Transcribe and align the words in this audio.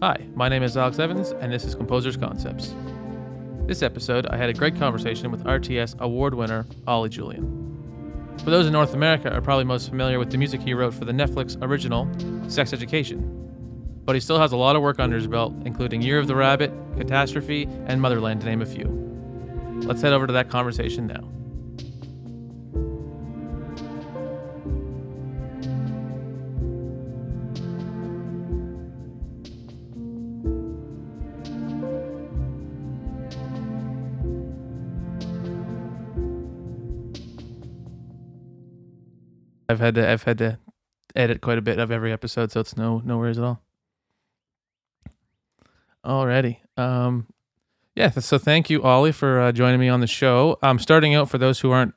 Hi, 0.00 0.24
my 0.36 0.48
name 0.48 0.62
is 0.62 0.76
Alex 0.76 1.00
Evans, 1.00 1.32
and 1.40 1.52
this 1.52 1.64
is 1.64 1.74
Composers 1.74 2.16
Concepts. 2.16 2.72
This 3.66 3.82
episode, 3.82 4.28
I 4.28 4.36
had 4.36 4.48
a 4.48 4.52
great 4.52 4.76
conversation 4.78 5.32
with 5.32 5.42
RTS 5.42 5.98
award 5.98 6.34
winner 6.34 6.66
Oli 6.86 7.08
Julian. 7.08 8.36
For 8.44 8.50
those 8.50 8.66
in 8.66 8.72
North 8.72 8.94
America, 8.94 9.28
are 9.34 9.40
probably 9.40 9.64
most 9.64 9.88
familiar 9.88 10.20
with 10.20 10.30
the 10.30 10.38
music 10.38 10.60
he 10.60 10.72
wrote 10.72 10.94
for 10.94 11.04
the 11.04 11.10
Netflix 11.10 11.60
original 11.62 12.08
Sex 12.48 12.72
Education. 12.72 13.28
But 14.04 14.14
he 14.14 14.20
still 14.20 14.38
has 14.38 14.52
a 14.52 14.56
lot 14.56 14.76
of 14.76 14.82
work 14.82 15.00
under 15.00 15.16
his 15.16 15.26
belt, 15.26 15.52
including 15.64 16.00
Year 16.00 16.20
of 16.20 16.28
the 16.28 16.36
Rabbit, 16.36 16.72
Catastrophe, 16.96 17.64
and 17.86 18.00
Motherland, 18.00 18.40
to 18.42 18.46
name 18.46 18.62
a 18.62 18.66
few. 18.66 18.86
Let's 19.82 20.00
head 20.00 20.12
over 20.12 20.28
to 20.28 20.32
that 20.32 20.48
conversation 20.48 21.08
now. 21.08 21.28
I've 39.68 39.80
had 39.80 39.94
to 39.96 40.08
I've 40.08 40.22
had 40.22 40.38
to 40.38 40.58
edit 41.14 41.40
quite 41.40 41.58
a 41.58 41.62
bit 41.62 41.78
of 41.78 41.90
every 41.90 42.12
episode, 42.12 42.50
so 42.52 42.60
it's 42.60 42.76
no 42.76 43.00
no 43.04 43.18
worries 43.18 43.38
at 43.38 43.44
all. 43.44 43.62
Alrighty. 46.04 46.58
Um 46.76 47.26
yeah, 47.98 48.10
so 48.10 48.38
thank 48.38 48.70
you, 48.70 48.82
Oli, 48.82 49.10
for 49.10 49.40
uh, 49.40 49.50
joining 49.50 49.80
me 49.80 49.88
on 49.88 49.98
the 49.98 50.06
show. 50.06 50.56
Um, 50.62 50.78
starting 50.78 51.16
out 51.16 51.28
for 51.28 51.36
those 51.36 51.58
who 51.58 51.72
aren't 51.72 51.94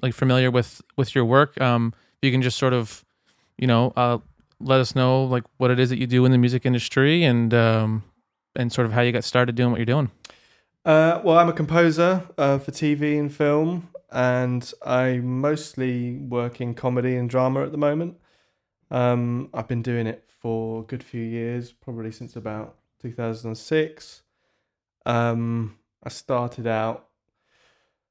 like 0.00 0.14
familiar 0.14 0.48
with 0.48 0.80
with 0.96 1.12
your 1.12 1.24
work, 1.24 1.60
um, 1.60 1.92
you 2.22 2.30
can 2.30 2.40
just 2.40 2.56
sort 2.56 2.72
of, 2.72 3.04
you 3.58 3.66
know, 3.66 3.92
uh, 3.96 4.18
let 4.60 4.78
us 4.80 4.94
know 4.94 5.24
like 5.24 5.42
what 5.56 5.72
it 5.72 5.80
is 5.80 5.90
that 5.90 5.98
you 5.98 6.06
do 6.06 6.24
in 6.24 6.30
the 6.30 6.38
music 6.38 6.64
industry 6.64 7.24
and 7.24 7.52
um, 7.52 8.04
and 8.54 8.72
sort 8.72 8.86
of 8.86 8.92
how 8.92 9.00
you 9.00 9.10
got 9.10 9.24
started 9.24 9.56
doing 9.56 9.72
what 9.72 9.78
you're 9.78 9.86
doing. 9.86 10.08
Uh, 10.84 11.20
well, 11.24 11.36
I'm 11.36 11.48
a 11.48 11.52
composer 11.52 12.22
uh, 12.38 12.58
for 12.58 12.70
TV 12.70 13.18
and 13.18 13.34
film 13.34 13.88
and 14.14 14.72
I 14.86 15.18
mostly 15.18 16.18
work 16.18 16.60
in 16.60 16.74
comedy 16.74 17.16
and 17.16 17.28
drama 17.28 17.64
at 17.64 17.72
the 17.72 17.78
moment. 17.78 18.16
Um, 18.90 19.50
I've 19.52 19.66
been 19.66 19.82
doing 19.82 20.06
it 20.06 20.24
for 20.28 20.82
a 20.82 20.84
good 20.84 21.02
few 21.02 21.20
years, 21.20 21.72
probably 21.72 22.12
since 22.12 22.36
about 22.36 22.76
2006. 23.02 24.22
Um, 25.04 25.78
I 26.04 26.08
started 26.10 26.68
out 26.68 27.08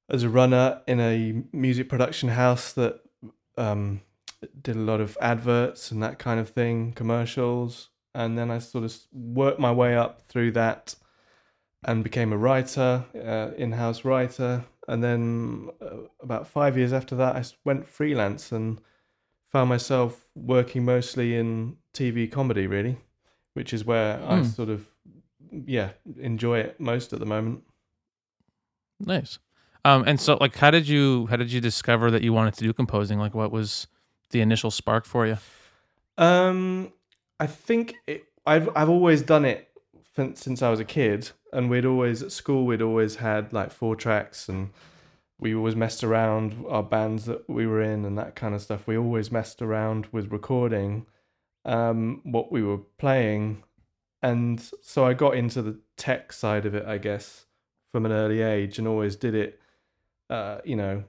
as 0.10 0.24
a 0.24 0.30
runner 0.30 0.82
in 0.88 1.00
a 1.00 1.42
music 1.54 1.88
production 1.88 2.28
house 2.28 2.74
that 2.74 3.00
um, 3.58 4.02
did 4.62 4.76
a 4.76 4.80
lot 4.80 5.00
of 5.00 5.18
adverts 5.22 5.90
and 5.90 6.04
that 6.04 6.20
kind 6.20 6.38
of 6.38 6.50
thing, 6.50 6.92
commercials. 6.92 7.90
And 8.14 8.38
then 8.38 8.52
I 8.52 8.60
sort 8.60 8.84
of 8.84 8.94
worked 9.14 9.60
my 9.60 9.72
way 9.72 9.96
up 9.96 10.24
through 10.28 10.52
that 10.52 10.96
and 11.86 12.04
became 12.04 12.34
a 12.34 12.38
writer, 12.38 13.06
uh, 13.16 13.52
in 13.58 13.74
house 13.74 14.06
writer, 14.06 14.66
and 14.88 15.04
then 15.04 15.70
uh, 15.82 16.08
about 16.22 16.48
five 16.48 16.78
years 16.78 16.94
after 16.94 17.16
that, 17.16 17.36
I 17.36 17.44
went 17.64 17.88
freelance 17.88 18.52
and 18.52 18.82
found 19.50 19.70
myself 19.70 20.26
working 20.36 20.84
mostly 20.84 21.36
in 21.36 21.78
TV 21.94 22.30
comedy, 22.30 22.68
really, 22.68 22.98
which 23.54 23.74
is 23.74 23.86
where 23.86 24.18
mm. 24.18 24.28
I 24.28 24.38
hmm. 24.40 24.44
sort 24.44 24.70
of, 24.70 24.88
yeah, 25.52 25.92
enjoy 26.20 26.60
it 26.60 26.80
most 26.80 27.14
at 27.14 27.20
the 27.20 27.26
moment. 27.26 27.64
Nice. 29.00 29.40
Um, 29.86 30.04
and 30.08 30.20
so, 30.20 30.38
like, 30.40 30.56
how 30.56 30.72
did 30.72 30.88
you 30.88 31.28
how 31.28 31.36
did 31.36 31.52
you 31.52 31.60
discover 31.60 32.10
that 32.12 32.22
you 32.22 32.32
wanted 32.32 32.54
to 32.56 32.64
do 32.64 32.74
composing? 32.74 33.20
Like, 33.20 33.34
what 33.34 33.52
was 33.52 33.88
the 34.30 34.40
initial 34.42 34.72
spark 34.72 35.06
for 35.06 35.28
you? 35.28 35.38
Um, 36.18 36.94
I 37.40 37.48
think 37.48 37.96
it, 38.08 38.24
I've 38.46 38.70
I've 38.76 38.90
always 38.90 39.22
done 39.22 39.46
it 39.46 39.70
since 40.36 40.62
I 40.62 40.70
was 40.70 40.80
a 40.80 40.86
kid, 40.86 41.32
and 41.54 41.70
we'd 41.70 41.86
always 41.86 42.22
at 42.22 42.32
school 42.32 42.66
we'd 42.66 42.82
always 42.82 43.18
had 43.18 43.54
like 43.54 43.72
four 43.72 43.96
tracks, 43.96 44.50
and 44.50 44.72
we 45.40 45.56
always 45.56 45.76
messed 45.76 46.04
around 46.04 46.66
our 46.68 46.84
bands 46.84 47.26
that 47.26 47.50
we 47.50 47.68
were 47.68 47.82
in 47.82 48.06
and 48.06 48.18
that 48.18 48.36
kind 48.36 48.56
of 48.56 48.62
stuff. 48.62 48.88
We 48.88 48.98
always 48.98 49.32
messed 49.32 49.62
around 49.62 50.08
with 50.12 50.32
recording 50.32 51.06
um, 51.66 52.22
what 52.24 52.52
we 52.52 52.64
were 52.64 52.80
playing, 52.98 53.64
and 54.22 54.62
so 54.82 55.06
I 55.06 55.14
got 55.14 55.36
into 55.36 55.62
the 55.62 55.80
tech 55.98 56.34
side 56.34 56.66
of 56.66 56.76
it, 56.76 56.86
I 56.86 56.98
guess, 56.98 57.46
from 57.92 58.06
an 58.06 58.12
early 58.12 58.42
age, 58.42 58.80
and 58.80 58.88
always 58.88 59.16
did 59.16 59.36
it, 59.36 59.60
uh, 60.30 60.60
you 60.66 60.76
know, 60.76 61.04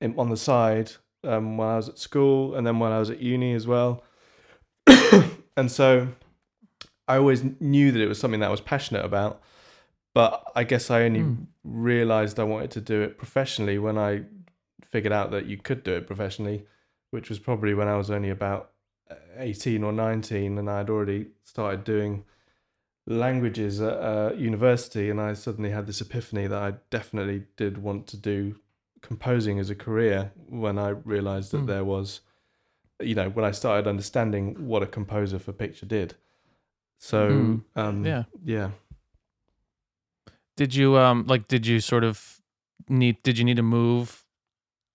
in, 0.00 0.18
on 0.18 0.28
the 0.28 0.36
side 0.36 0.92
um, 1.24 1.56
while 1.56 1.70
I 1.70 1.76
was 1.76 1.88
at 1.88 1.98
school, 1.98 2.54
and 2.54 2.66
then 2.66 2.78
while 2.78 2.92
I 2.92 2.98
was 2.98 3.10
at 3.10 3.20
uni 3.20 3.54
as 3.54 3.66
well, 3.66 4.02
and 5.56 5.70
so 5.70 6.08
I 7.10 7.16
always 7.16 7.42
knew 7.60 7.90
that 7.90 8.00
it 8.00 8.06
was 8.06 8.20
something 8.20 8.40
that 8.40 8.46
I 8.46 8.50
was 8.50 8.60
passionate 8.60 9.04
about, 9.04 9.42
but 10.14 10.44
I 10.54 10.62
guess 10.62 10.90
I 10.90 11.02
only 11.02 11.20
mm. 11.20 11.46
realized 11.64 12.38
I 12.38 12.44
wanted 12.44 12.70
to 12.72 12.80
do 12.80 13.02
it 13.02 13.18
professionally 13.18 13.78
when 13.78 13.98
I 13.98 14.22
figured 14.82 15.12
out 15.12 15.32
that 15.32 15.46
you 15.46 15.56
could 15.56 15.82
do 15.82 15.94
it 15.94 16.06
professionally, 16.06 16.66
which 17.10 17.28
was 17.28 17.40
probably 17.40 17.74
when 17.74 17.88
I 17.88 17.96
was 17.96 18.10
only 18.10 18.30
about 18.30 18.70
18 19.36 19.82
or 19.82 19.92
19 19.92 20.56
and 20.56 20.70
I 20.70 20.78
had 20.78 20.90
already 20.90 21.26
started 21.42 21.82
doing 21.82 22.24
languages 23.06 23.80
at 23.80 23.94
uh, 23.94 24.32
university 24.36 25.10
and 25.10 25.20
I 25.20 25.32
suddenly 25.32 25.70
had 25.70 25.86
this 25.86 26.00
epiphany 26.00 26.46
that 26.46 26.62
I 26.62 26.74
definitely 26.90 27.44
did 27.56 27.78
want 27.78 28.06
to 28.08 28.16
do 28.16 28.60
composing 29.02 29.58
as 29.58 29.68
a 29.68 29.74
career 29.74 30.30
when 30.48 30.78
I 30.78 30.90
realized 30.90 31.50
that 31.52 31.62
mm. 31.62 31.66
there 31.66 31.84
was 31.84 32.20
you 33.00 33.14
know 33.14 33.30
when 33.30 33.44
I 33.44 33.50
started 33.50 33.88
understanding 33.88 34.68
what 34.68 34.82
a 34.82 34.86
composer 34.86 35.38
for 35.38 35.52
picture 35.52 35.86
did 35.86 36.14
so 37.00 37.30
mm. 37.30 37.62
um, 37.76 38.04
yeah, 38.04 38.24
yeah. 38.44 38.70
Did 40.56 40.74
you 40.74 40.98
um 40.98 41.24
like? 41.26 41.48
Did 41.48 41.66
you 41.66 41.80
sort 41.80 42.04
of 42.04 42.40
need? 42.88 43.22
Did 43.22 43.38
you 43.38 43.44
need 43.44 43.56
to 43.56 43.62
move 43.62 44.26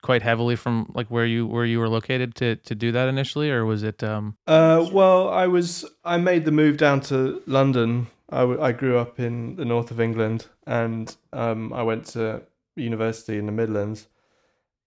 quite 0.03 0.21
heavily 0.21 0.55
from 0.55 0.91
like 0.93 1.07
where 1.07 1.25
you 1.25 1.47
where 1.47 1.65
you 1.65 1.79
were 1.79 1.89
located 1.89 2.35
to 2.35 2.57
to 2.57 2.75
do 2.75 2.91
that 2.91 3.09
initially, 3.09 3.49
or 3.49 3.65
was 3.65 3.81
it? 3.81 4.03
um 4.03 4.37
Uh, 4.45 4.87
well, 4.93 5.29
I 5.29 5.47
was. 5.47 5.83
I 6.03 6.17
made 6.17 6.45
the 6.45 6.51
move 6.51 6.77
down 6.77 7.01
to 7.09 7.41
London. 7.47 8.07
I, 8.29 8.39
w- 8.41 8.61
I 8.61 8.71
grew 8.71 8.97
up 8.99 9.19
in 9.19 9.55
the 9.55 9.65
north 9.65 9.89
of 9.91 9.99
England, 9.99 10.47
and 10.65 11.15
um, 11.33 11.73
I 11.73 11.81
went 11.83 12.05
to 12.13 12.43
university 12.75 13.37
in 13.37 13.45
the 13.45 13.51
Midlands, 13.51 14.07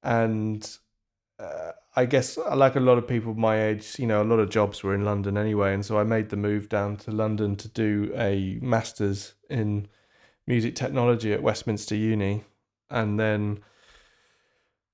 and 0.02 0.78
uh, 1.38 1.72
I 1.98 2.04
guess 2.04 2.38
like 2.54 2.76
a 2.76 2.80
lot 2.80 2.96
of 2.96 3.08
people 3.08 3.34
my 3.34 3.60
age, 3.60 3.98
you 3.98 4.06
know, 4.06 4.22
a 4.22 4.30
lot 4.32 4.38
of 4.38 4.50
jobs 4.50 4.84
were 4.84 4.94
in 4.94 5.04
London 5.04 5.36
anyway, 5.36 5.74
and 5.74 5.84
so 5.84 5.98
I 5.98 6.04
made 6.04 6.28
the 6.28 6.36
move 6.36 6.68
down 6.68 6.96
to 6.98 7.10
London 7.10 7.56
to 7.56 7.66
do 7.66 8.12
a 8.14 8.56
masters 8.62 9.34
in 9.50 9.88
music 10.46 10.76
technology 10.76 11.32
at 11.32 11.42
Westminster 11.42 11.96
Uni, 11.96 12.44
and 12.88 13.18
then 13.18 13.58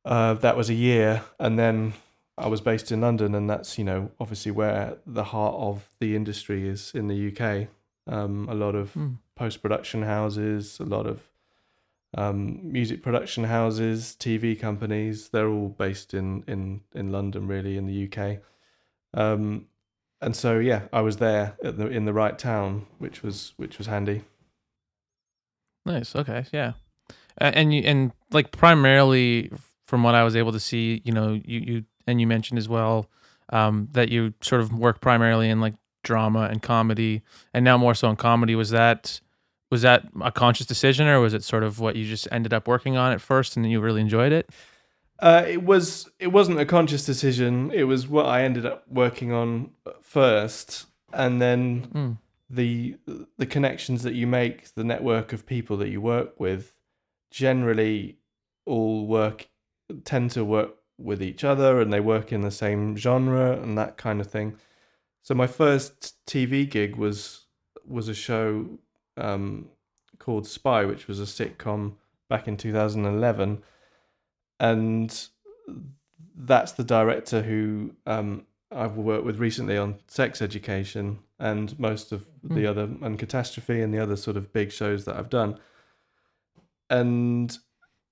uh, 0.06 0.32
that 0.32 0.56
was 0.56 0.70
a 0.70 0.74
year, 0.74 1.22
and 1.38 1.58
then 1.58 1.92
I 2.38 2.46
was 2.46 2.62
based 2.62 2.90
in 2.90 3.02
London, 3.02 3.34
and 3.34 3.50
that's 3.50 3.76
you 3.76 3.84
know 3.84 4.10
obviously 4.18 4.52
where 4.52 4.96
the 5.06 5.24
heart 5.24 5.56
of 5.56 5.86
the 6.00 6.16
industry 6.16 6.66
is 6.66 6.90
in 6.94 7.08
the 7.08 7.28
UK. 7.28 7.68
Um, 8.06 8.48
a 8.48 8.54
lot 8.54 8.74
of 8.74 8.94
mm. 8.94 9.18
post 9.34 9.60
production 9.60 10.04
houses, 10.04 10.80
a 10.80 10.84
lot 10.84 11.06
of 11.06 11.20
um, 12.14 12.60
music 12.62 13.02
production 13.02 13.44
houses, 13.44 14.16
TV 14.18 14.58
companies. 14.58 15.28
They're 15.28 15.48
all 15.48 15.68
based 15.68 16.14
in 16.14 16.44
in 16.46 16.82
in 16.94 17.10
London, 17.10 17.46
really, 17.46 17.76
in 17.76 17.86
the 17.86 18.08
UK. 18.08 18.38
Um, 19.14 19.66
and 20.20 20.34
so 20.34 20.58
yeah, 20.58 20.82
I 20.92 21.00
was 21.00 21.18
there 21.18 21.56
the, 21.62 21.88
in 21.88 22.04
the 22.04 22.12
right 22.12 22.38
town, 22.38 22.86
which 22.98 23.22
was 23.22 23.52
which 23.56 23.78
was 23.78 23.86
handy. 23.86 24.22
Nice. 25.86 26.16
Okay. 26.16 26.46
Yeah. 26.52 26.72
And 27.38 27.74
you 27.74 27.82
and 27.82 28.12
like 28.30 28.52
primarily 28.52 29.50
from 29.86 30.02
what 30.02 30.14
I 30.14 30.24
was 30.24 30.36
able 30.36 30.52
to 30.52 30.60
see, 30.60 31.02
you 31.04 31.12
know, 31.12 31.40
you 31.44 31.60
you 31.60 31.84
and 32.06 32.20
you 32.20 32.26
mentioned 32.26 32.58
as 32.58 32.68
well 32.68 33.10
um, 33.50 33.88
that 33.92 34.08
you 34.08 34.34
sort 34.40 34.60
of 34.60 34.72
work 34.72 35.00
primarily 35.00 35.48
in 35.48 35.60
like 35.60 35.74
drama 36.02 36.48
and 36.50 36.62
comedy, 36.62 37.22
and 37.52 37.64
now 37.64 37.76
more 37.76 37.94
so 37.94 38.08
in 38.08 38.16
comedy. 38.16 38.54
Was 38.54 38.70
that 38.70 39.20
was 39.74 39.82
that 39.82 40.06
a 40.22 40.30
conscious 40.30 40.66
decision 40.66 41.08
or 41.08 41.18
was 41.18 41.34
it 41.34 41.42
sort 41.42 41.64
of 41.64 41.80
what 41.80 41.96
you 41.96 42.06
just 42.06 42.28
ended 42.30 42.54
up 42.54 42.68
working 42.68 42.96
on 42.96 43.10
at 43.10 43.20
first 43.20 43.56
and 43.56 43.64
then 43.64 43.72
you 43.72 43.80
really 43.80 44.00
enjoyed 44.00 44.30
it? 44.30 44.48
Uh, 45.18 45.44
it 45.48 45.64
was 45.64 46.08
it 46.20 46.28
wasn't 46.28 46.60
a 46.60 46.64
conscious 46.64 47.04
decision. 47.04 47.72
It 47.72 47.82
was 47.82 48.06
what 48.06 48.26
i 48.26 48.44
ended 48.44 48.64
up 48.64 48.84
working 48.88 49.32
on 49.32 49.72
first 50.00 50.86
and 51.12 51.42
then 51.42 51.88
mm. 51.92 52.18
the 52.48 52.96
the 53.36 53.46
connections 53.46 54.04
that 54.04 54.14
you 54.14 54.28
make 54.28 54.72
the 54.76 54.84
network 54.84 55.32
of 55.32 55.44
people 55.44 55.76
that 55.78 55.88
you 55.88 56.00
work 56.00 56.38
with 56.38 56.76
generally 57.32 58.18
all 58.64 59.08
work 59.08 59.48
tend 60.04 60.30
to 60.30 60.44
work 60.44 60.76
with 60.98 61.20
each 61.20 61.42
other 61.42 61.80
and 61.80 61.92
they 61.92 61.98
work 61.98 62.30
in 62.30 62.42
the 62.42 62.52
same 62.52 62.96
genre 62.96 63.60
and 63.60 63.76
that 63.76 63.96
kind 63.96 64.20
of 64.20 64.28
thing. 64.28 64.56
So 65.24 65.34
my 65.34 65.48
first 65.48 66.14
tv 66.28 66.70
gig 66.70 66.94
was 66.94 67.46
was 67.84 68.08
a 68.08 68.14
show 68.14 68.78
um, 69.16 69.68
called 70.18 70.46
Spy, 70.46 70.84
which 70.84 71.06
was 71.08 71.20
a 71.20 71.24
sitcom 71.24 71.94
back 72.28 72.48
in 72.48 72.56
2011, 72.56 73.62
and 74.60 75.28
that's 76.36 76.72
the 76.72 76.84
director 76.84 77.42
who 77.42 77.94
um, 78.06 78.46
I've 78.72 78.96
worked 78.96 79.24
with 79.24 79.38
recently 79.38 79.76
on 79.76 79.98
sex 80.08 80.42
education 80.42 81.20
and 81.38 81.78
most 81.78 82.12
of 82.12 82.26
the 82.42 82.66
Hmm. 82.66 82.66
other 82.66 82.88
and 83.02 83.18
catastrophe 83.18 83.80
and 83.80 83.92
the 83.94 83.98
other 84.00 84.16
sort 84.16 84.36
of 84.36 84.52
big 84.52 84.72
shows 84.72 85.04
that 85.04 85.16
I've 85.16 85.30
done. 85.30 85.58
And 86.90 87.56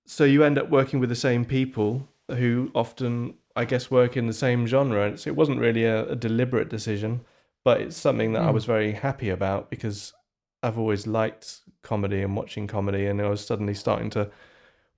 so 0.07 0.25
you 0.25 0.45
end 0.45 0.59
up 0.59 0.71
working 0.71 1.01
with 1.01 1.09
the 1.09 1.17
same 1.17 1.45
people 1.45 2.09
who 2.29 2.71
often, 2.75 3.35
I 3.57 3.65
guess, 3.65 3.91
work 3.91 4.17
in 4.17 4.27
the 4.27 4.33
same 4.33 4.67
genre. 4.67 5.05
And 5.05 5.15
it's, 5.15 5.27
it 5.27 5.37
wasn't 5.37 5.61
really 5.61 5.85
a, 5.85 6.11
a 6.11 6.17
deliberate 6.17 6.69
decision, 6.69 7.23
but 7.65 7.81
it's 7.81 7.97
something 7.97 8.33
that 8.33 8.43
I 8.43 8.51
Hmm. 8.51 8.53
was 8.53 8.65
very 8.65 8.93
happy 8.93 9.29
about 9.29 9.71
because 9.71 10.13
I've 10.63 10.79
always 10.79 11.07
liked 11.07 11.61
comedy 11.83 12.23
and 12.23 12.37
watching 12.37 12.67
comedy, 12.67 13.07
and 13.07 13.21
I 13.21 13.29
was 13.29 13.45
suddenly 13.45 13.75
starting 13.75 14.11
to 14.11 14.31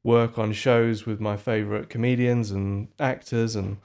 work 0.02 0.38
on 0.38 0.52
shows 0.52 1.06
with 1.06 1.20
my 1.20 1.36
favorite 1.36 1.88
comedians 1.88 2.50
and 2.50 2.88
actors 3.00 3.56
and 3.56 3.78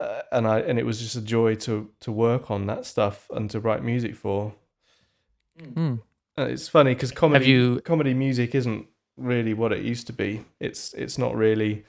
uh, 0.00 0.22
and 0.32 0.46
I 0.48 0.58
and 0.60 0.78
it 0.78 0.84
was 0.84 1.00
just 1.00 1.14
a 1.16 1.20
joy 1.20 1.54
to 1.56 1.90
to 2.00 2.10
work 2.12 2.50
on 2.50 2.66
that 2.66 2.84
stuff 2.86 3.28
and 3.32 3.48
to 3.50 3.60
write 3.60 3.84
music 3.84 4.16
for. 4.16 4.54
Uh, 6.36 6.46
it's 6.46 6.66
funny 6.68 6.94
because 6.94 7.12
comedy 7.12 7.46
you- 7.46 7.80
comedy 7.82 8.12
music 8.14 8.54
isn't 8.56 8.88
really 9.16 9.54
what 9.54 9.72
it 9.72 9.84
used 9.84 10.08
to 10.08 10.12
be. 10.12 10.44
It's 10.58 10.92
it's 10.94 11.16
not 11.16 11.36
really 11.36 11.84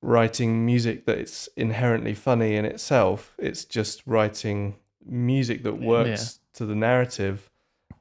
writing 0.00 0.66
music 0.66 1.04
that 1.06 1.18
it's 1.18 1.48
inherently 1.56 2.14
funny 2.14 2.56
in 2.56 2.64
itself. 2.64 3.34
It's 3.38 3.64
just 3.64 4.02
writing 4.04 4.74
music 5.06 5.62
that 5.62 5.74
works 5.80 6.40
to 6.54 6.66
the 6.66 6.74
narrative. 6.74 7.50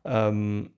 Um, 0.06 0.72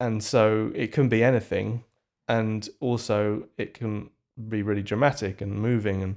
and 0.00 0.22
so 0.22 0.70
it 0.74 0.92
can 0.92 1.08
be 1.08 1.22
anything, 1.24 1.84
and 2.28 2.68
also 2.80 3.48
it 3.56 3.74
can 3.74 4.10
be 4.48 4.62
really 4.62 4.82
dramatic 4.82 5.40
and 5.40 5.52
moving 5.60 6.02
and 6.02 6.16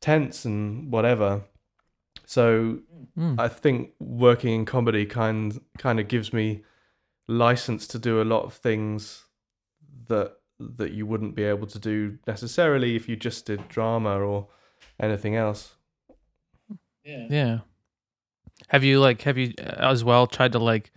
tense 0.00 0.44
and 0.44 0.92
whatever. 0.92 1.42
So 2.26 2.80
Hmm. 3.14 3.34
I 3.38 3.48
think 3.48 3.92
working 3.98 4.54
in 4.54 4.64
comedy 4.64 5.06
kind 5.06 5.60
kind 5.78 5.98
of 6.00 6.08
gives 6.08 6.32
me 6.32 6.62
license 7.26 7.86
to 7.88 7.98
do 7.98 8.20
a 8.20 8.24
lot 8.24 8.44
of 8.44 8.54
things 8.54 9.24
that 10.08 10.36
that 10.60 10.92
you 10.92 11.06
wouldn't 11.06 11.34
be 11.34 11.44
able 11.44 11.66
to 11.68 11.78
do 11.78 12.18
necessarily 12.26 12.96
if 12.96 13.08
you 13.08 13.16
just 13.16 13.46
did 13.46 13.68
drama 13.68 14.18
or 14.18 14.48
anything 15.00 15.36
else. 15.36 15.74
Yeah. 17.04 17.26
Yeah. 17.30 17.58
Have 18.68 18.84
you 18.84 19.00
like 19.00 19.22
have 19.22 19.38
you 19.38 19.54
uh, 19.58 19.76
as 19.78 20.04
well 20.04 20.26
tried 20.26 20.52
to 20.52 20.58
like 20.58 20.90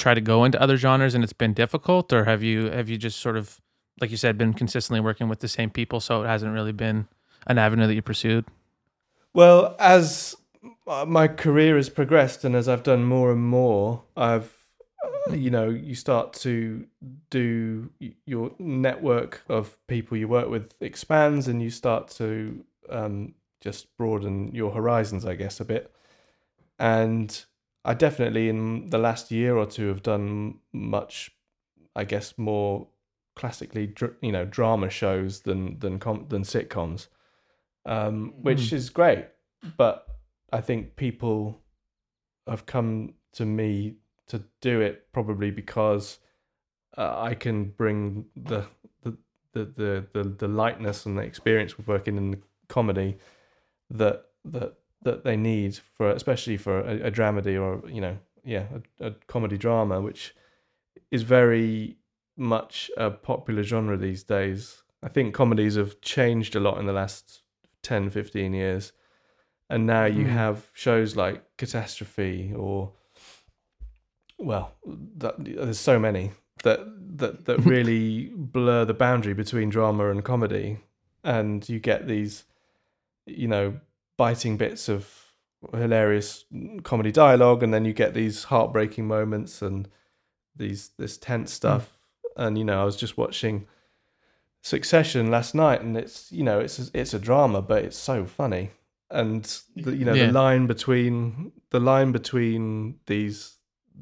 try 0.00 0.14
to 0.14 0.20
go 0.20 0.44
into 0.44 0.60
other 0.60 0.76
genres 0.76 1.14
and 1.14 1.22
it's 1.22 1.32
been 1.32 1.52
difficult 1.52 2.12
or 2.12 2.24
have 2.24 2.42
you 2.42 2.70
have 2.70 2.88
you 2.88 2.96
just 2.96 3.20
sort 3.20 3.36
of 3.36 3.60
like 4.00 4.10
you 4.10 4.16
said 4.16 4.38
been 4.38 4.54
consistently 4.54 5.00
working 5.00 5.28
with 5.28 5.40
the 5.40 5.48
same 5.48 5.70
people 5.70 6.00
so 6.00 6.22
it 6.22 6.26
hasn't 6.26 6.52
really 6.52 6.72
been 6.72 7.06
an 7.46 7.58
avenue 7.58 7.86
that 7.86 7.94
you 7.94 8.02
pursued? 8.02 8.44
Well, 9.34 9.76
as 9.78 10.34
uh, 10.86 11.04
my 11.06 11.28
career 11.28 11.76
has 11.76 11.88
progressed 11.88 12.44
and 12.44 12.56
as 12.56 12.68
I've 12.68 12.82
done 12.82 13.04
more 13.04 13.30
and 13.30 13.42
more, 13.42 14.02
I've 14.16 14.52
uh, 15.28 15.34
you 15.34 15.50
know, 15.50 15.68
you 15.68 15.94
start 15.94 16.32
to 16.32 16.86
do 17.30 17.90
your 18.26 18.52
network 18.58 19.42
of 19.48 19.78
people 19.86 20.16
you 20.16 20.28
work 20.28 20.48
with 20.48 20.74
expands 20.80 21.48
and 21.48 21.62
you 21.62 21.70
start 21.70 22.08
to 22.08 22.64
um, 22.88 23.34
just 23.60 23.94
broaden 23.96 24.54
your 24.54 24.72
horizons, 24.72 25.24
I 25.24 25.34
guess, 25.34 25.60
a 25.60 25.64
bit. 25.64 25.92
And 26.78 27.44
I 27.84 27.94
definitely, 27.94 28.48
in 28.48 28.90
the 28.90 28.98
last 28.98 29.30
year 29.30 29.56
or 29.56 29.66
two, 29.66 29.88
have 29.88 30.02
done 30.02 30.58
much, 30.72 31.30
I 31.96 32.04
guess, 32.04 32.36
more 32.36 32.88
classically, 33.36 33.94
you 34.20 34.32
know, 34.32 34.44
drama 34.44 34.90
shows 34.90 35.40
than 35.40 35.78
than 35.78 35.98
com- 35.98 36.26
than 36.28 36.42
sitcoms, 36.42 37.08
um, 37.86 38.34
which 38.42 38.72
is 38.72 38.90
great. 38.90 39.26
But 39.76 40.06
I 40.52 40.60
think 40.60 40.96
people 40.96 41.62
have 42.46 42.66
come 42.66 43.14
to 43.32 43.46
me 43.46 43.96
to 44.28 44.42
do 44.60 44.80
it 44.80 45.12
probably 45.12 45.50
because 45.50 46.18
uh, 46.98 47.16
I 47.18 47.34
can 47.34 47.64
bring 47.70 48.26
the 48.36 48.66
the, 49.02 49.16
the 49.52 49.64
the 49.64 50.06
the 50.12 50.28
the 50.28 50.48
lightness 50.48 51.06
and 51.06 51.16
the 51.16 51.22
experience 51.22 51.72
of 51.78 51.88
working 51.88 52.16
in 52.16 52.42
comedy 52.68 53.16
that 53.90 54.26
that 54.44 54.74
that 55.02 55.24
they 55.24 55.36
need 55.36 55.78
for 55.96 56.10
especially 56.10 56.56
for 56.56 56.80
a, 56.80 57.06
a 57.06 57.10
dramedy 57.10 57.60
or 57.60 57.88
you 57.88 58.00
know 58.00 58.18
yeah 58.44 58.66
a, 59.00 59.06
a 59.08 59.10
comedy 59.26 59.56
drama 59.56 60.00
which 60.00 60.34
is 61.10 61.22
very 61.22 61.96
much 62.36 62.90
a 62.96 63.10
popular 63.10 63.62
genre 63.62 63.96
these 63.96 64.22
days. 64.22 64.82
I 65.02 65.08
think 65.08 65.34
comedies 65.34 65.76
have 65.76 66.00
changed 66.00 66.54
a 66.56 66.60
lot 66.60 66.78
in 66.78 66.86
the 66.86 66.92
last 66.92 67.42
10 67.82 68.10
15 68.10 68.52
years. 68.54 68.92
And 69.68 69.86
now 69.86 70.04
you 70.04 70.24
Mm. 70.26 70.30
have 70.30 70.70
shows 70.72 71.16
like 71.16 71.42
catastrophe 71.56 72.52
or 72.56 72.92
well 74.38 74.72
that, 75.16 75.34
there's 75.38 75.78
so 75.78 75.98
many 75.98 76.32
that 76.62 76.80
that 77.18 77.44
that 77.44 77.58
really 77.74 78.32
blur 78.34 78.84
the 78.84 78.94
boundary 78.94 79.34
between 79.34 79.68
drama 79.70 80.10
and 80.10 80.24
comedy. 80.24 80.78
And 81.22 81.68
you 81.68 81.78
get 81.78 82.06
these 82.06 82.44
you 83.26 83.48
know 83.48 83.80
biting 84.20 84.58
bits 84.58 84.86
of 84.86 85.32
hilarious 85.72 86.44
comedy 86.82 87.10
dialogue 87.10 87.62
and 87.62 87.72
then 87.72 87.86
you 87.86 87.94
get 87.94 88.12
these 88.12 88.44
heartbreaking 88.44 89.06
moments 89.06 89.62
and 89.62 89.88
these 90.54 90.90
this 90.98 91.16
tense 91.16 91.50
hmm. 91.52 91.54
stuff. 91.54 91.96
And 92.36 92.58
you 92.58 92.64
know 92.64 92.82
I 92.82 92.84
was 92.84 92.96
just 92.96 93.16
watching 93.16 93.66
Succession 94.62 95.30
last 95.30 95.54
night 95.54 95.80
and 95.80 95.96
it's 95.96 96.30
you 96.30 96.44
know 96.44 96.60
it's 96.60 96.78
a, 96.78 96.84
it's 96.92 97.14
a 97.14 97.18
drama 97.18 97.62
but 97.62 97.82
it's 97.82 97.96
so 97.96 98.26
funny. 98.26 98.72
And 99.10 99.42
the, 99.74 99.96
you 99.96 100.04
know 100.04 100.12
Yeah. 100.12 100.26
the 100.26 100.32
line 100.32 100.66
between 100.66 101.52
the 101.70 101.80
line 101.80 102.12
between 102.12 102.96
these 103.06 103.56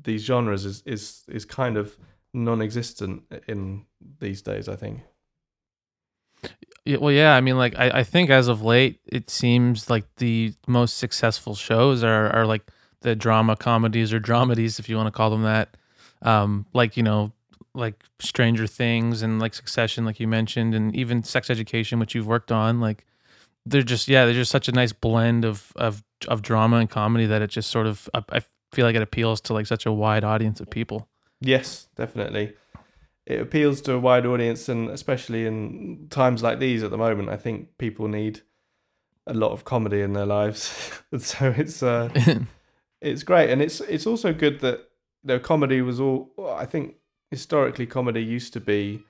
these 0.09 0.25
genres 0.25 0.65
is 0.65 0.83
is 0.85 1.23
is 1.29 1.45
kind 1.45 1.77
of 1.77 1.97
non-existent 2.35 3.23
in 3.47 3.85
these 4.19 4.43
days 4.43 4.69
I 4.69 4.75
think 4.75 5.03
Yeah, 6.89 6.97
well, 6.97 7.13
yeah. 7.13 7.35
I 7.35 7.43
mean, 7.43 7.59
like, 7.59 7.75
I, 7.79 7.99
I 7.99 8.03
think 8.03 8.31
as 8.31 8.49
of 8.49 8.63
late, 8.63 8.99
it 9.05 9.29
seems 9.29 9.91
like 9.91 10.07
the 10.17 10.55
most 10.67 10.97
successful 10.97 11.55
shows 11.55 12.03
are, 12.03 12.31
are 12.31 12.47
like 12.47 12.63
the 13.03 13.15
drama 13.15 13.57
comedies 13.57 14.11
or 14.11 14.19
dramedies, 14.19 14.79
if 14.79 14.89
you 14.89 14.97
want 14.97 15.07
to 15.07 15.11
call 15.11 15.29
them 15.29 15.43
that. 15.43 15.77
Um, 16.23 16.65
like, 16.73 16.97
you 16.97 17.03
know, 17.03 17.33
like 17.75 18.03
Stranger 18.21 18.67
Things 18.67 19.21
and 19.21 19.39
like 19.39 19.53
Succession, 19.53 20.07
like 20.07 20.19
you 20.19 20.27
mentioned, 20.27 20.75
and 20.75 20.97
even 20.97 21.23
Sex 21.23 21.51
Education, 21.51 21.99
which 21.99 22.15
you've 22.15 22.27
worked 22.27 22.51
on. 22.51 22.81
Like, 22.81 23.05
they're 23.67 23.83
just, 23.83 24.09
yeah, 24.09 24.25
they're 24.25 24.33
just 24.33 24.51
such 24.51 24.67
a 24.67 24.73
nice 24.73 24.95
blend 24.95 25.45
of, 25.45 25.71
of, 25.77 26.03
of 26.27 26.41
drama 26.41 26.79
and 26.79 26.89
comedy 26.89 27.27
that 27.27 27.43
it 27.43 27.51
just 27.51 27.71
sort 27.71 27.87
of, 27.87 28.09
I, 28.15 28.23
I 28.33 28.41
feel 28.73 28.87
like 28.87 28.97
it 28.97 29.03
appeals 29.03 29.43
to 29.43 29.53
like 29.53 29.67
such 29.67 29.85
a 29.85 29.93
wide 29.93 30.25
audience 30.25 30.59
of 30.59 30.71
people. 30.71 31.07
Yes, 31.43 31.91
definitely. 31.97 32.55
It 33.29 33.41
appeals 33.41 33.83
to 33.83 33.93
a 33.93 33.99
wide 33.99 34.25
audience, 34.25 34.69
and 34.69 34.89
especially 34.89 35.47
in 35.47 36.09
times 36.09 36.43
like 36.43 36.59
these 36.59 36.83
at 36.83 36.91
the 36.91 36.97
moment, 36.97 37.29
I 37.29 37.37
think 37.37 37.77
people 37.77 38.09
need 38.09 38.41
a 39.27 39.35
lot 39.35 39.53
of 39.53 39.65
comedy 39.65 40.01
in 40.01 40.15
their 40.15 40.27
lives. 40.27 40.75
So 41.19 41.55
it's 41.57 41.83
uh, 41.83 42.11
it's 43.01 43.23
great, 43.23 43.49
and 43.49 43.63
it's 43.63 43.81
it's 43.81 44.07
also 44.07 44.35
good 44.35 44.61
that 44.61 44.89
know, 45.29 45.39
comedy 45.39 45.81
was 45.83 46.01
all. 46.01 46.31
I 46.57 46.67
think 46.67 46.97
historically, 47.31 47.87
comedy 47.87 48.25
used 48.25 48.53
to 48.55 48.61
be 48.61 49.05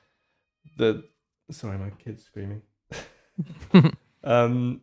the. 0.76 1.04
Sorry, 1.50 1.78
my 1.78 1.90
kid's 1.90 2.24
screaming. 2.24 2.62
um, 4.24 4.82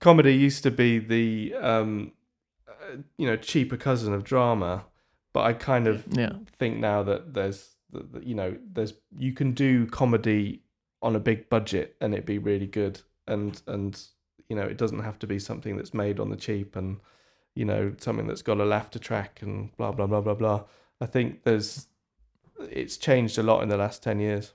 comedy 0.00 0.34
used 0.34 0.62
to 0.62 0.70
be 0.70 0.98
the 0.98 1.54
um, 1.54 2.12
uh, 2.66 2.96
you 3.18 3.26
know 3.26 3.36
cheaper 3.36 3.76
cousin 3.76 4.14
of 4.14 4.24
drama, 4.24 4.86
but 5.34 5.42
I 5.42 5.52
kind 5.52 5.86
of 5.86 6.06
yeah. 6.10 6.32
think 6.58 6.78
now 6.78 7.02
that 7.02 7.34
there's 7.34 7.76
that- 7.92 8.24
you 8.24 8.34
know 8.34 8.56
there's 8.72 8.94
you 9.16 9.32
can 9.32 9.52
do 9.52 9.86
comedy 9.86 10.62
on 11.02 11.14
a 11.16 11.20
big 11.20 11.48
budget 11.48 11.96
and 12.00 12.14
it 12.14 12.26
be 12.26 12.38
really 12.38 12.66
good. 12.66 13.00
And 13.26 13.60
and 13.66 14.00
you 14.48 14.56
know 14.56 14.64
it 14.64 14.78
doesn't 14.78 15.00
have 15.00 15.18
to 15.20 15.26
be 15.26 15.38
something 15.38 15.76
that's 15.76 15.94
made 15.94 16.18
on 16.20 16.30
the 16.30 16.36
cheap 16.36 16.76
and 16.76 16.98
you 17.54 17.64
know 17.64 17.94
something 17.98 18.26
that's 18.26 18.42
got 18.42 18.60
a 18.60 18.64
laughter 18.64 18.98
track 18.98 19.40
and 19.42 19.76
blah 19.76 19.92
blah 19.92 20.06
blah 20.06 20.20
blah 20.20 20.34
blah. 20.34 20.64
I 21.00 21.06
think 21.06 21.44
there's 21.44 21.86
it's 22.60 22.96
changed 22.96 23.38
a 23.38 23.42
lot 23.42 23.62
in 23.62 23.68
the 23.68 23.76
last 23.76 24.02
10 24.02 24.18
years. 24.20 24.52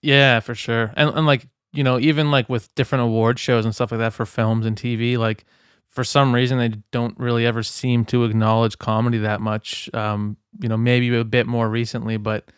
Yeah, 0.00 0.40
for 0.40 0.54
sure. 0.54 0.92
And 0.96 1.10
and 1.10 1.26
like, 1.26 1.46
you 1.72 1.82
know, 1.84 1.98
even 1.98 2.30
like 2.30 2.48
with 2.48 2.74
different 2.74 3.04
award 3.04 3.38
shows 3.38 3.64
and 3.64 3.74
stuff 3.74 3.92
like 3.92 3.98
that 3.98 4.12
for 4.12 4.26
films 4.26 4.66
and 4.66 4.76
TV, 4.76 5.16
like 5.18 5.44
for 5.92 6.04
some 6.04 6.34
reason 6.34 6.58
they 6.58 6.70
don't 6.90 7.18
really 7.18 7.46
ever 7.46 7.62
seem 7.62 8.04
to 8.06 8.24
acknowledge 8.24 8.78
comedy 8.78 9.18
that 9.18 9.40
much. 9.40 9.92
Um, 9.94 10.36
you 10.60 10.68
know, 10.68 10.76
maybe 10.76 11.14
a 11.16 11.24
bit 11.24 11.46
more 11.46 11.68
recently, 11.68 12.16
but 12.16 12.50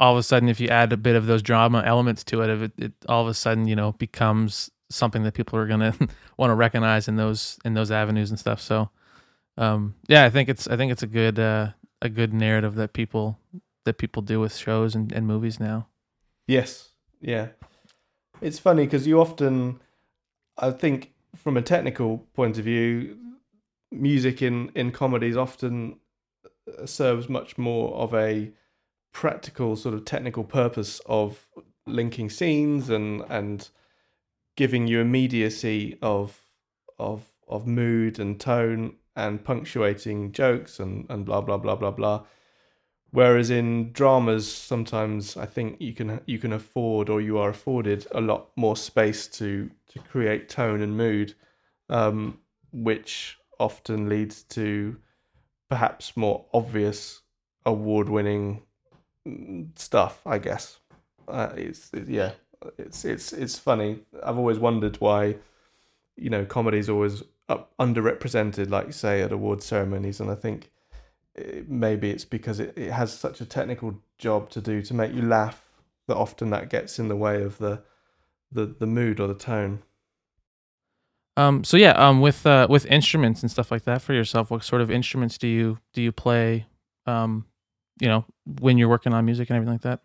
all 0.00 0.12
of 0.12 0.18
a 0.18 0.22
sudden 0.22 0.48
if 0.48 0.60
you 0.60 0.68
add 0.68 0.92
a 0.92 0.96
bit 0.96 1.16
of 1.16 1.26
those 1.26 1.42
drama 1.42 1.82
elements 1.84 2.22
to 2.24 2.42
it, 2.42 2.50
it, 2.50 2.72
it 2.78 2.92
all 3.08 3.22
of 3.22 3.28
a 3.28 3.34
sudden, 3.34 3.66
you 3.66 3.74
know, 3.74 3.92
becomes 3.92 4.70
something 4.90 5.22
that 5.24 5.34
people 5.34 5.58
are 5.58 5.66
gonna 5.66 5.94
want 6.36 6.50
to 6.50 6.54
recognize 6.54 7.08
in 7.08 7.16
those 7.16 7.58
in 7.64 7.74
those 7.74 7.90
avenues 7.90 8.30
and 8.30 8.38
stuff. 8.38 8.60
So 8.60 8.90
um 9.56 9.94
yeah, 10.08 10.24
I 10.24 10.30
think 10.30 10.48
it's 10.48 10.68
I 10.68 10.76
think 10.76 10.92
it's 10.92 11.02
a 11.02 11.08
good 11.08 11.38
uh 11.38 11.68
a 12.02 12.08
good 12.10 12.34
narrative 12.34 12.74
that 12.74 12.92
people 12.92 13.38
that 13.84 13.98
people 13.98 14.22
do 14.22 14.40
with 14.40 14.54
shows 14.54 14.94
and, 14.94 15.10
and 15.12 15.26
movies 15.26 15.58
now. 15.58 15.88
Yes, 16.46 16.90
yeah. 17.20 17.48
It's 18.40 18.58
funny 18.58 18.84
because 18.84 19.06
you 19.06 19.20
often, 19.20 19.80
I 20.58 20.70
think, 20.70 21.13
from 21.34 21.56
a 21.56 21.62
technical 21.62 22.18
point 22.34 22.58
of 22.58 22.64
view, 22.64 23.16
music 23.90 24.42
in 24.42 24.70
in 24.74 24.90
comedies 24.90 25.36
often 25.36 25.98
uh, 26.44 26.86
serves 26.86 27.28
much 27.28 27.56
more 27.58 27.94
of 27.94 28.14
a 28.14 28.50
practical 29.12 29.76
sort 29.76 29.94
of 29.94 30.04
technical 30.04 30.44
purpose 30.44 31.00
of 31.06 31.48
linking 31.86 32.28
scenes 32.30 32.90
and 32.90 33.22
and 33.28 33.70
giving 34.56 34.86
you 34.86 35.00
immediacy 35.00 35.98
of 36.02 36.40
of 36.98 37.22
of 37.48 37.66
mood 37.66 38.18
and 38.18 38.40
tone 38.40 38.96
and 39.16 39.44
punctuating 39.44 40.32
jokes 40.32 40.80
and 40.80 41.06
and 41.08 41.24
blah 41.24 41.40
blah 41.40 41.58
blah 41.58 41.76
blah 41.76 41.90
blah 41.90 42.22
whereas 43.14 43.48
in 43.48 43.92
dramas 43.92 44.52
sometimes 44.52 45.36
i 45.36 45.46
think 45.46 45.80
you 45.80 45.92
can 45.92 46.20
you 46.26 46.36
can 46.36 46.52
afford 46.52 47.08
or 47.08 47.20
you 47.20 47.38
are 47.38 47.50
afforded 47.50 48.04
a 48.12 48.20
lot 48.20 48.48
more 48.56 48.76
space 48.76 49.28
to 49.28 49.70
to 49.88 50.00
create 50.00 50.48
tone 50.48 50.80
and 50.82 50.96
mood 50.96 51.34
um, 51.90 52.38
which 52.72 53.38
often 53.60 54.08
leads 54.08 54.42
to 54.42 54.96
perhaps 55.70 56.16
more 56.16 56.44
obvious 56.52 57.20
award 57.64 58.08
winning 58.08 58.62
mm, 59.26 59.66
stuff 59.78 60.20
i 60.26 60.38
guess. 60.38 60.80
Uh, 61.28 61.50
it's 61.56 61.90
it, 61.94 62.08
yeah 62.08 62.32
it's 62.78 63.04
it's 63.04 63.32
it's 63.32 63.58
funny. 63.58 64.00
I've 64.22 64.38
always 64.38 64.58
wondered 64.58 65.00
why 65.00 65.36
you 66.16 66.30
know 66.30 66.44
comedy's 66.44 66.88
always 66.88 67.22
up, 67.48 67.72
underrepresented 67.78 68.70
like 68.70 68.92
say 68.92 69.22
at 69.22 69.32
award 69.32 69.62
ceremonies 69.62 70.20
and 70.20 70.30
i 70.30 70.34
think 70.34 70.70
it, 71.34 71.68
maybe 71.68 72.10
it's 72.10 72.24
because 72.24 72.60
it, 72.60 72.74
it 72.76 72.92
has 72.92 73.16
such 73.16 73.40
a 73.40 73.46
technical 73.46 74.00
job 74.18 74.50
to 74.50 74.60
do 74.60 74.82
to 74.82 74.94
make 74.94 75.12
you 75.14 75.22
laugh 75.22 75.68
that 76.08 76.16
often 76.16 76.50
that 76.50 76.70
gets 76.70 76.98
in 76.98 77.08
the 77.08 77.16
way 77.16 77.42
of 77.42 77.58
the 77.58 77.82
the, 78.52 78.66
the 78.66 78.86
mood 78.86 79.20
or 79.20 79.26
the 79.26 79.34
tone 79.34 79.82
Um, 81.36 81.64
so 81.64 81.76
yeah, 81.76 81.92
um, 81.92 82.20
with 82.20 82.46
uh, 82.46 82.66
with 82.70 82.86
instruments 82.86 83.42
and 83.42 83.50
stuff 83.50 83.70
like 83.70 83.84
that 83.84 84.02
for 84.02 84.14
yourself, 84.14 84.50
what 84.50 84.62
sort 84.62 84.82
of 84.82 84.90
instruments 84.90 85.38
do 85.38 85.48
you 85.48 85.78
do 85.92 86.02
you 86.02 86.12
play? 86.12 86.66
Um, 87.06 87.46
you 88.00 88.08
know, 88.08 88.24
when 88.60 88.78
you're 88.78 88.88
working 88.88 89.12
on 89.12 89.24
music 89.24 89.50
and 89.50 89.56
everything 89.56 89.74
like 89.74 89.82
that. 89.82 90.00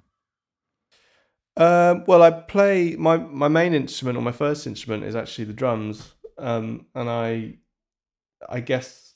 Um, 1.57 2.05
well, 2.07 2.23
I 2.23 2.31
play 2.31 2.95
my 2.97 3.17
my 3.17 3.47
main 3.47 3.73
instrument 3.73 4.17
or 4.17 4.21
my 4.21 4.31
first 4.31 4.65
instrument 4.65 5.03
is 5.03 5.15
actually 5.15 5.45
the 5.45 5.53
drums, 5.53 6.13
um, 6.37 6.87
and 6.95 7.09
I, 7.09 7.57
I 8.47 8.61
guess, 8.61 9.08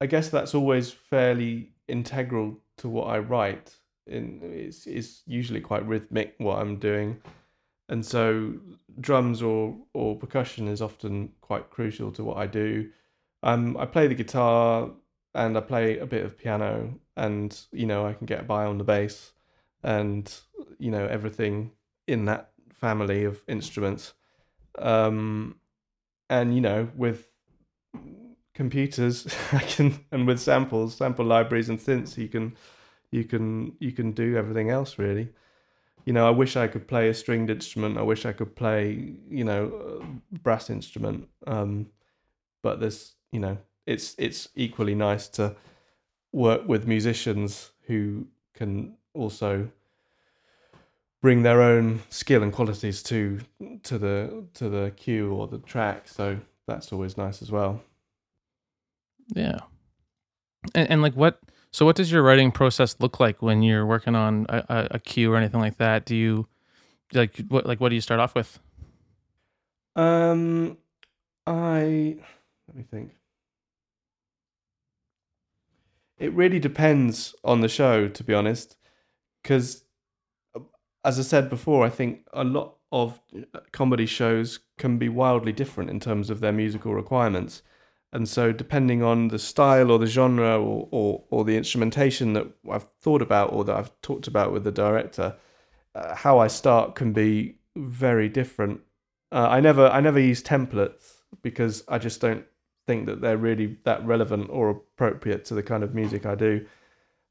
I 0.00 0.06
guess 0.06 0.28
that's 0.28 0.54
always 0.54 0.90
fairly 0.90 1.70
integral 1.88 2.58
to 2.78 2.88
what 2.88 3.08
I 3.08 3.18
write. 3.18 3.74
In 4.06 4.40
it's 4.42 4.86
it's 4.86 5.22
usually 5.26 5.60
quite 5.60 5.86
rhythmic 5.86 6.34
what 6.38 6.60
I'm 6.60 6.78
doing, 6.78 7.20
and 7.88 8.04
so 8.04 8.54
drums 9.00 9.42
or 9.42 9.76
or 9.94 10.16
percussion 10.16 10.68
is 10.68 10.80
often 10.80 11.32
quite 11.40 11.70
crucial 11.70 12.12
to 12.12 12.24
what 12.24 12.36
I 12.36 12.46
do. 12.46 12.90
Um, 13.42 13.76
I 13.76 13.86
play 13.86 14.06
the 14.06 14.14
guitar 14.14 14.90
and 15.34 15.56
I 15.56 15.60
play 15.60 15.98
a 15.98 16.06
bit 16.06 16.24
of 16.24 16.38
piano, 16.38 16.94
and 17.16 17.58
you 17.72 17.86
know 17.86 18.06
I 18.06 18.12
can 18.12 18.26
get 18.26 18.46
by 18.46 18.64
on 18.64 18.78
the 18.78 18.84
bass 18.84 19.32
and 19.82 20.32
you 20.78 20.90
know 20.90 21.06
everything 21.06 21.70
in 22.06 22.24
that 22.26 22.50
family 22.72 23.24
of 23.24 23.42
instruments 23.48 24.12
um 24.78 25.56
and 26.28 26.54
you 26.54 26.60
know 26.60 26.88
with 26.96 27.28
computers 28.56 29.26
i 29.52 29.58
can 29.58 30.04
and 30.10 30.26
with 30.26 30.40
samples 30.40 30.96
sample 30.96 31.24
libraries 31.24 31.68
and 31.68 31.78
synths 31.78 32.16
you 32.16 32.26
can 32.26 32.56
you 33.10 33.24
can 33.24 33.72
you 33.78 33.92
can 33.92 34.12
do 34.12 34.36
everything 34.36 34.70
else 34.70 34.98
really. 34.98 35.28
You 36.04 36.12
know 36.12 36.26
i 36.26 36.30
wish 36.30 36.56
i 36.56 36.68
could 36.68 36.86
play 36.86 37.08
a 37.08 37.14
stringed 37.14 37.50
instrument. 37.50 37.98
I 37.98 38.02
wish 38.02 38.26
i 38.26 38.32
could 38.32 38.54
play 38.54 39.14
you 39.28 39.44
know 39.44 40.04
brass 40.42 40.70
instrument. 40.70 41.28
Um 41.46 41.90
but 42.62 42.80
there's 42.80 43.14
you 43.32 43.40
know 43.40 43.58
it's 43.86 44.14
it's 44.18 44.48
equally 44.54 44.94
nice 44.94 45.28
to 45.28 45.56
work 46.32 46.68
with 46.68 46.86
musicians 46.86 47.72
who 47.86 48.26
can 48.54 48.96
also 49.14 49.68
bring 51.22 51.42
their 51.42 51.62
own 51.62 52.02
skill 52.08 52.42
and 52.42 52.52
qualities 52.52 53.02
to 53.04 53.40
to 53.82 53.98
the 53.98 54.44
to 54.54 54.68
the 54.68 54.92
cue 54.96 55.32
or 55.32 55.48
the 55.48 55.58
track. 55.58 56.08
So 56.08 56.38
that's 56.66 56.92
always 56.92 57.16
nice 57.16 57.42
as 57.42 57.50
well 57.50 57.80
Yeah. 59.34 59.58
And, 60.74 60.90
and 60.90 61.02
like 61.02 61.14
what? 61.14 61.40
So 61.70 61.84
what 61.84 61.96
does 61.96 62.10
your 62.10 62.22
writing 62.22 62.52
process 62.52 62.96
look 63.00 63.20
like 63.20 63.42
when 63.42 63.62
you're 63.62 63.86
working 63.86 64.14
on 64.14 64.46
a, 64.48 64.64
a, 64.68 64.88
a 64.92 64.98
cue 64.98 65.32
or 65.32 65.36
anything 65.36 65.60
like 65.60 65.76
that? 65.76 66.06
Do 66.06 66.16
you 66.16 66.46
like 67.12 67.36
what 67.48 67.66
like 67.66 67.80
what 67.80 67.90
do 67.90 67.94
you 67.94 68.00
start 68.00 68.20
off 68.20 68.34
with? 68.34 68.58
um 69.96 70.76
i 71.46 72.16
let 72.68 72.76
me 72.76 72.84
think 72.90 73.12
it 76.18 76.32
really 76.32 76.58
depends 76.58 77.34
on 77.42 77.60
the 77.62 77.68
show 77.68 78.06
to 78.06 78.22
be 78.22 78.34
honest 78.34 78.76
because 79.42 79.84
as 81.04 81.18
i 81.18 81.22
said 81.22 81.48
before 81.48 81.84
i 81.84 81.88
think 81.88 82.26
a 82.34 82.44
lot 82.44 82.74
of 82.92 83.18
uh, 83.54 83.60
comedy 83.72 84.06
shows 84.06 84.60
can 84.78 84.98
be 84.98 85.08
wildly 85.08 85.52
different 85.52 85.90
in 85.90 85.98
terms 85.98 86.28
of 86.28 86.40
their 86.40 86.52
musical 86.52 86.94
requirements 86.94 87.62
and 88.12 88.28
so 88.28 88.52
depending 88.52 89.02
on 89.02 89.28
the 89.28 89.38
style 89.38 89.90
or 89.90 89.98
the 89.98 90.06
genre 90.06 90.58
or, 90.60 90.88
or, 90.90 91.24
or 91.30 91.44
the 91.44 91.56
instrumentation 91.56 92.32
that 92.34 92.46
i've 92.70 92.88
thought 93.00 93.22
about 93.22 93.52
or 93.52 93.64
that 93.64 93.76
i've 93.76 93.90
talked 94.02 94.26
about 94.26 94.52
with 94.52 94.64
the 94.64 94.72
director 94.72 95.34
uh, 95.94 96.14
how 96.14 96.38
i 96.38 96.46
start 96.46 96.94
can 96.94 97.12
be 97.12 97.56
very 97.76 98.28
different. 98.28 98.80
Uh, 99.32 99.48
i 99.50 99.60
never 99.60 99.88
i 99.88 100.00
never 100.00 100.20
use 100.20 100.42
templates 100.42 101.14
because 101.42 101.82
i 101.88 101.98
just 101.98 102.20
don't 102.20 102.44
think 102.86 103.06
that 103.06 103.20
they're 103.20 103.36
really 103.36 103.76
that 103.84 104.04
relevant 104.06 104.48
or 104.50 104.70
appropriate 104.70 105.44
to 105.44 105.54
the 105.54 105.62
kind 105.62 105.82
of 105.82 105.94
music 105.94 106.24
i 106.24 106.34
do. 106.34 106.64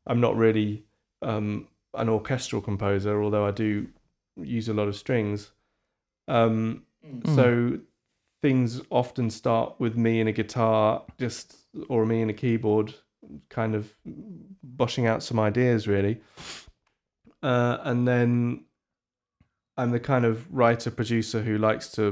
I'm 0.06 0.20
not 0.20 0.36
really 0.36 0.84
um, 1.22 1.68
an 1.94 2.10
orchestral 2.10 2.62
composer 2.62 3.24
although 3.24 3.46
i 3.48 3.52
do 3.52 3.88
use 4.38 4.68
a 4.70 4.74
lot 4.74 4.88
of 4.90 4.96
strings. 4.96 5.52
Um, 6.28 6.84
Mm. 7.06 7.36
so 7.36 7.80
things 8.46 8.80
often 8.92 9.28
start 9.32 9.74
with 9.80 9.96
me 9.98 10.20
and 10.20 10.30
a 10.30 10.32
guitar 10.32 11.02
just 11.18 11.56
or 11.90 12.06
me 12.06 12.22
and 12.22 12.30
a 12.30 12.34
keyboard 12.34 12.94
kind 13.50 13.74
of 13.74 13.96
bushing 14.64 15.08
out 15.08 15.24
some 15.24 15.40
ideas 15.40 15.88
really. 15.88 16.22
Uh, 17.42 17.78
and 17.84 18.08
then 18.08 18.64
i'm 19.78 19.92
the 19.92 20.00
kind 20.00 20.26
of 20.26 20.36
writer 20.54 20.90
producer 20.90 21.42
who 21.42 21.58
likes 21.58 21.92
to 21.92 22.06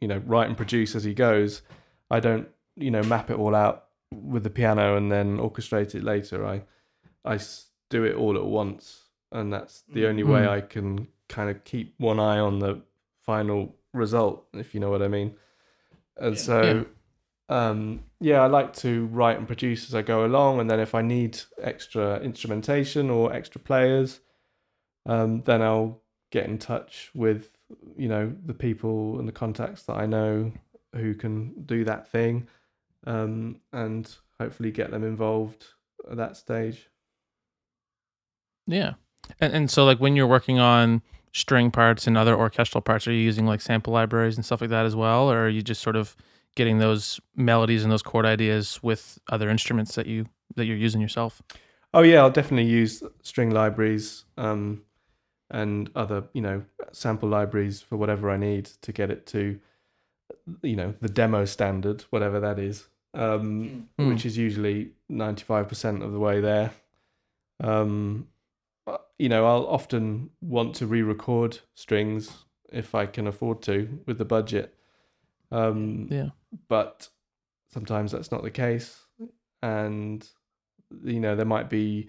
you 0.00 0.08
know 0.08 0.20
write 0.26 0.48
and 0.48 0.56
produce 0.56 0.96
as 0.96 1.04
he 1.04 1.14
goes. 1.14 1.62
I 2.10 2.18
don't 2.18 2.48
you 2.76 2.90
know 2.90 3.02
map 3.04 3.30
it 3.30 3.38
all 3.38 3.54
out 3.54 3.84
with 4.12 4.42
the 4.42 4.50
piano 4.50 4.96
and 4.96 5.10
then 5.14 5.38
orchestrate 5.38 5.94
it 5.94 6.02
later. 6.02 6.44
I, 6.44 6.62
I 7.24 7.38
do 7.90 8.02
it 8.04 8.16
all 8.16 8.36
at 8.36 8.44
once. 8.44 9.04
And 9.32 9.52
that's 9.52 9.84
the 9.96 10.06
only 10.08 10.24
way 10.24 10.40
Mm. 10.40 10.48
i 10.48 10.60
can 10.74 11.06
kind 11.28 11.48
of 11.48 11.62
keep 11.62 11.94
one 11.98 12.18
eye 12.18 12.40
on 12.40 12.58
the 12.58 12.82
final 13.30 13.76
result 13.94 14.36
if 14.62 14.74
you 14.74 14.80
know 14.80 14.90
what 14.90 15.02
i 15.02 15.06
mean 15.18 15.30
and 16.20 16.38
so 16.38 16.86
um 17.48 18.02
yeah 18.20 18.40
i 18.40 18.46
like 18.46 18.72
to 18.72 19.06
write 19.06 19.38
and 19.38 19.46
produce 19.46 19.88
as 19.88 19.94
i 19.94 20.02
go 20.02 20.24
along 20.24 20.60
and 20.60 20.70
then 20.70 20.78
if 20.78 20.94
i 20.94 21.02
need 21.02 21.38
extra 21.60 22.20
instrumentation 22.20 23.10
or 23.10 23.32
extra 23.32 23.60
players 23.60 24.20
um 25.06 25.42
then 25.42 25.62
i'll 25.62 26.00
get 26.30 26.46
in 26.46 26.58
touch 26.58 27.10
with 27.14 27.50
you 27.96 28.08
know 28.08 28.32
the 28.46 28.54
people 28.54 29.18
and 29.18 29.26
the 29.26 29.32
contacts 29.32 29.82
that 29.82 29.96
i 29.96 30.06
know 30.06 30.52
who 30.94 31.14
can 31.14 31.52
do 31.64 31.84
that 31.84 32.10
thing 32.10 32.46
um 33.06 33.56
and 33.72 34.16
hopefully 34.40 34.70
get 34.70 34.90
them 34.90 35.04
involved 35.04 35.66
at 36.10 36.16
that 36.16 36.36
stage. 36.36 36.88
Yeah. 38.66 38.94
And 39.40 39.52
and 39.52 39.70
so 39.70 39.84
like 39.84 39.98
when 39.98 40.16
you're 40.16 40.26
working 40.26 40.58
on 40.58 41.02
string 41.32 41.70
parts 41.70 42.06
and 42.06 42.16
other 42.18 42.34
orchestral 42.36 42.82
parts, 42.82 43.06
are 43.06 43.12
you 43.12 43.20
using 43.20 43.46
like 43.46 43.60
sample 43.60 43.92
libraries 43.92 44.36
and 44.36 44.44
stuff 44.44 44.60
like 44.60 44.70
that 44.70 44.86
as 44.86 44.96
well, 44.96 45.30
or 45.30 45.44
are 45.44 45.48
you 45.48 45.62
just 45.62 45.80
sort 45.82 45.96
of 45.96 46.16
getting 46.56 46.78
those 46.78 47.20
melodies 47.36 47.82
and 47.84 47.92
those 47.92 48.02
chord 48.02 48.26
ideas 48.26 48.82
with 48.82 49.18
other 49.30 49.48
instruments 49.48 49.94
that 49.94 50.06
you 50.06 50.26
that 50.56 50.64
you're 50.64 50.76
using 50.76 51.00
yourself? 51.00 51.40
Oh 51.94 52.02
yeah, 52.02 52.20
I'll 52.20 52.30
definitely 52.30 52.70
use 52.70 53.02
string 53.22 53.50
libraries 53.50 54.24
um, 54.36 54.82
and 55.50 55.90
other 55.94 56.24
you 56.32 56.40
know 56.42 56.64
sample 56.92 57.28
libraries 57.28 57.80
for 57.80 57.96
whatever 57.96 58.30
I 58.30 58.36
need 58.36 58.66
to 58.82 58.92
get 58.92 59.10
it 59.10 59.26
to 59.28 59.60
you 60.62 60.76
know 60.76 60.94
the 61.00 61.08
demo 61.08 61.44
standard, 61.44 62.02
whatever 62.10 62.40
that 62.40 62.58
is, 62.58 62.88
um, 63.14 63.88
Mm. 63.98 64.08
which 64.08 64.26
is 64.26 64.36
usually 64.36 64.90
ninety 65.08 65.44
five 65.44 65.68
percent 65.68 66.02
of 66.02 66.12
the 66.12 66.18
way 66.18 66.40
there. 66.40 66.72
Um, 67.60 68.26
you 69.18 69.28
know, 69.28 69.44
I'll 69.46 69.66
often 69.66 70.30
want 70.40 70.74
to 70.76 70.86
re-record 70.86 71.58
strings 71.74 72.44
if 72.70 72.94
I 72.94 73.06
can 73.06 73.26
afford 73.26 73.62
to 73.62 74.00
with 74.06 74.18
the 74.18 74.24
budget. 74.24 74.74
Um, 75.50 76.06
Yeah. 76.10 76.30
but 76.68 77.08
sometimes 77.68 78.12
that's 78.12 78.30
not 78.32 78.42
the 78.42 78.50
case 78.50 79.00
and 79.62 80.28
you 81.04 81.20
know 81.20 81.36
there 81.36 81.44
might 81.46 81.68
be 81.68 82.08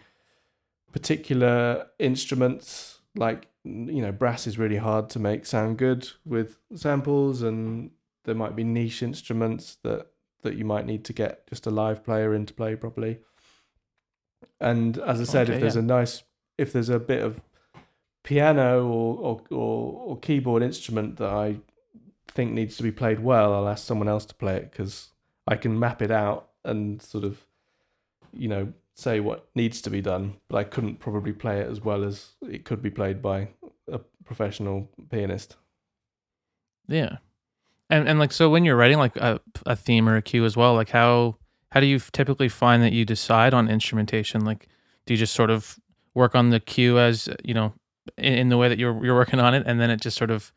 particular 0.91 1.87
instruments 1.99 2.99
like 3.15 3.47
you 3.63 4.01
know 4.01 4.11
brass 4.11 4.47
is 4.47 4.57
really 4.57 4.77
hard 4.77 5.09
to 5.09 5.19
make 5.19 5.45
sound 5.45 5.77
good 5.77 6.07
with 6.25 6.57
samples 6.75 7.41
and 7.41 7.91
there 8.25 8.35
might 8.35 8.55
be 8.55 8.63
niche 8.63 9.03
instruments 9.03 9.77
that 9.83 10.07
that 10.43 10.55
you 10.55 10.65
might 10.65 10.85
need 10.85 11.03
to 11.05 11.13
get 11.13 11.45
just 11.47 11.67
a 11.67 11.71
live 11.71 12.03
player 12.03 12.33
in 12.33 12.45
to 12.47 12.53
play 12.53 12.75
properly. 12.75 13.19
And 14.59 14.97
as 14.97 15.21
I 15.21 15.23
said, 15.25 15.47
Okay, 15.47 15.55
if 15.55 15.61
there's 15.61 15.75
yeah. 15.75 15.81
a 15.81 15.85
nice, 15.85 16.23
if 16.61 16.71
there's 16.71 16.89
a 16.89 16.99
bit 16.99 17.23
of 17.23 17.41
piano 18.23 18.85
or, 18.85 19.17
or 19.17 19.41
or 19.49 19.93
or 20.05 20.19
keyboard 20.19 20.61
instrument 20.61 21.17
that 21.17 21.29
I 21.29 21.57
think 22.27 22.53
needs 22.53 22.77
to 22.77 22.83
be 22.83 22.91
played 22.91 23.19
well, 23.19 23.53
I'll 23.53 23.67
ask 23.67 23.85
someone 23.85 24.07
else 24.07 24.25
to 24.25 24.35
play 24.35 24.57
it 24.57 24.71
because 24.71 25.09
I 25.47 25.55
can 25.55 25.77
map 25.77 26.01
it 26.01 26.11
out 26.11 26.49
and 26.63 27.01
sort 27.01 27.23
of, 27.23 27.45
you 28.31 28.47
know, 28.47 28.73
say 28.95 29.19
what 29.19 29.47
needs 29.55 29.81
to 29.81 29.89
be 29.89 30.01
done. 30.01 30.35
But 30.47 30.57
I 30.57 30.63
couldn't 30.63 30.99
probably 30.99 31.33
play 31.33 31.59
it 31.59 31.69
as 31.69 31.81
well 31.81 32.03
as 32.03 32.33
it 32.47 32.63
could 32.63 32.81
be 32.81 32.91
played 32.91 33.21
by 33.21 33.49
a 33.91 33.99
professional 34.23 34.87
pianist. 35.09 35.55
Yeah. 36.87 37.17
And 37.89 38.07
and 38.07 38.19
like 38.19 38.31
so 38.31 38.49
when 38.49 38.65
you're 38.65 38.77
writing 38.77 38.99
like 38.99 39.17
a, 39.17 39.41
a 39.65 39.75
theme 39.75 40.07
or 40.07 40.15
a 40.15 40.21
cue 40.21 40.45
as 40.45 40.55
well, 40.55 40.75
like 40.75 40.89
how 40.89 41.37
how 41.71 41.79
do 41.79 41.87
you 41.87 41.99
typically 41.99 42.49
find 42.49 42.83
that 42.83 42.93
you 42.93 43.03
decide 43.03 43.53
on 43.53 43.67
instrumentation? 43.67 44.45
Like 44.45 44.67
do 45.05 45.13
you 45.13 45.17
just 45.17 45.33
sort 45.33 45.49
of 45.49 45.79
work 46.13 46.35
on 46.35 46.49
the 46.49 46.59
cue 46.59 46.99
as, 46.99 47.29
you 47.43 47.53
know, 47.53 47.73
in, 48.17 48.33
in 48.33 48.49
the 48.49 48.57
way 48.57 48.69
that 48.69 48.79
you're 48.79 49.03
you're 49.03 49.15
working 49.15 49.39
on 49.39 49.53
it 49.53 49.63
and 49.65 49.79
then 49.79 49.89
it 49.89 50.01
just 50.01 50.17
sort 50.17 50.31
of 50.31 50.51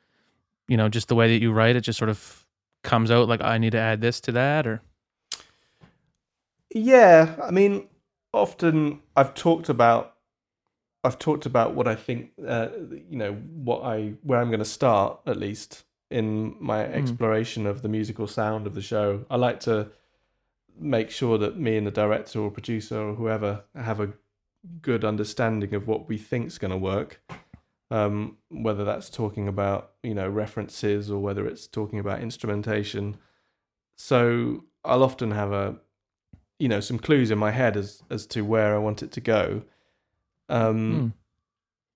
you 0.66 0.78
know, 0.78 0.88
just 0.88 1.08
the 1.08 1.14
way 1.14 1.28
that 1.28 1.42
you 1.42 1.52
write 1.52 1.76
it 1.76 1.82
just 1.82 1.98
sort 1.98 2.08
of 2.08 2.46
comes 2.82 3.10
out 3.10 3.28
like 3.28 3.42
I 3.42 3.58
need 3.58 3.72
to 3.72 3.78
add 3.78 4.00
this 4.00 4.20
to 4.22 4.32
that 4.32 4.66
or 4.66 4.82
Yeah, 6.70 7.36
I 7.42 7.50
mean, 7.50 7.88
often 8.32 9.00
I've 9.16 9.34
talked 9.34 9.68
about 9.68 10.14
I've 11.02 11.18
talked 11.18 11.44
about 11.44 11.74
what 11.74 11.86
I 11.86 11.94
think, 11.94 12.30
uh, 12.46 12.68
you 13.10 13.18
know, 13.18 13.32
what 13.32 13.82
I 13.82 14.14
where 14.22 14.40
I'm 14.40 14.48
going 14.48 14.60
to 14.60 14.64
start 14.64 15.20
at 15.26 15.36
least 15.36 15.84
in 16.10 16.56
my 16.60 16.84
exploration 16.84 17.66
of 17.66 17.82
the 17.82 17.88
musical 17.88 18.26
sound 18.26 18.66
of 18.66 18.74
the 18.74 18.82
show. 18.82 19.24
I 19.30 19.36
like 19.36 19.60
to 19.60 19.88
make 20.78 21.10
sure 21.10 21.38
that 21.38 21.58
me 21.58 21.76
and 21.76 21.86
the 21.86 21.90
director 21.90 22.40
or 22.40 22.50
producer 22.50 22.98
or 22.98 23.14
whoever 23.14 23.64
have 23.74 24.00
a 24.00 24.12
good 24.82 25.04
understanding 25.04 25.74
of 25.74 25.86
what 25.86 26.08
we 26.08 26.16
think's 26.18 26.58
going 26.58 26.70
to 26.70 26.76
work. 26.76 27.20
Um, 27.90 28.38
whether 28.48 28.84
that's 28.84 29.10
talking 29.10 29.46
about 29.46 29.92
you 30.02 30.14
know 30.14 30.28
references 30.28 31.10
or 31.10 31.20
whether 31.20 31.46
it's 31.46 31.66
talking 31.66 31.98
about 31.98 32.20
instrumentation. 32.20 33.18
So 33.96 34.64
I'll 34.84 35.02
often 35.02 35.30
have 35.30 35.52
a 35.52 35.76
you 36.58 36.68
know 36.68 36.80
some 36.80 36.98
clues 36.98 37.30
in 37.30 37.38
my 37.38 37.50
head 37.50 37.76
as 37.76 38.02
as 38.10 38.26
to 38.28 38.42
where 38.42 38.74
I 38.74 38.78
want 38.78 39.02
it 39.02 39.12
to 39.12 39.20
go. 39.20 39.62
Um, 40.48 41.14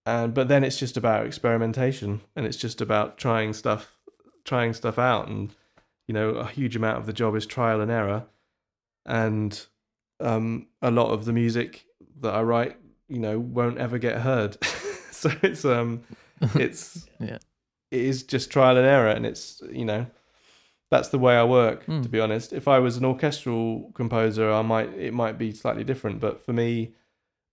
Hmm. 0.06 0.10
and 0.10 0.34
but 0.34 0.48
then 0.48 0.62
it's 0.64 0.78
just 0.78 0.96
about 0.96 1.26
experimentation 1.26 2.20
and 2.37 2.46
it's 2.46 2.56
just 2.56 2.80
about 2.80 3.18
trying 3.18 3.52
stuff 3.52 3.96
trying 4.44 4.72
stuff 4.72 4.98
out 4.98 5.28
and 5.28 5.54
you 6.06 6.14
know 6.14 6.30
a 6.30 6.46
huge 6.46 6.76
amount 6.76 6.98
of 6.98 7.06
the 7.06 7.12
job 7.12 7.34
is 7.37 7.44
trial 7.44 7.80
and 7.80 7.90
error 7.90 8.25
and 9.04 9.66
um 10.20 10.66
a 10.80 10.90
lot 10.90 11.10
of 11.10 11.26
the 11.26 11.32
music 11.32 11.84
that 12.22 12.34
I 12.34 12.42
write 12.42 12.76
you 13.08 13.18
know 13.18 13.38
won't 13.38 13.78
ever 13.78 13.98
get 13.98 14.20
heard 14.20 14.62
so 15.10 15.30
it's 15.42 15.64
um 15.64 16.02
it's 16.54 17.08
Yeah. 17.20 17.38
it 17.90 18.00
is 18.00 18.22
just 18.22 18.50
trial 18.50 18.76
and 18.76 18.87
error 18.87 19.08
and 19.08 19.25
it's 19.26 19.62
you 19.70 19.84
know 19.84 20.06
that's 20.90 21.08
the 21.08 21.18
way 21.18 21.37
I 21.37 21.44
work 21.44 21.84
Hmm. 21.84 22.02
to 22.02 22.08
be 22.08 22.20
honest 22.20 22.52
if 22.52 22.66
I 22.68 22.78
was 22.78 22.96
an 22.96 23.04
orchestral 23.04 23.90
composer 23.94 24.50
I 24.52 24.62
might 24.62 24.90
it 24.94 25.12
might 25.14 25.38
be 25.38 25.52
slightly 25.52 25.84
different 25.84 26.20
but 26.20 26.40
for 26.44 26.52
me 26.52 26.94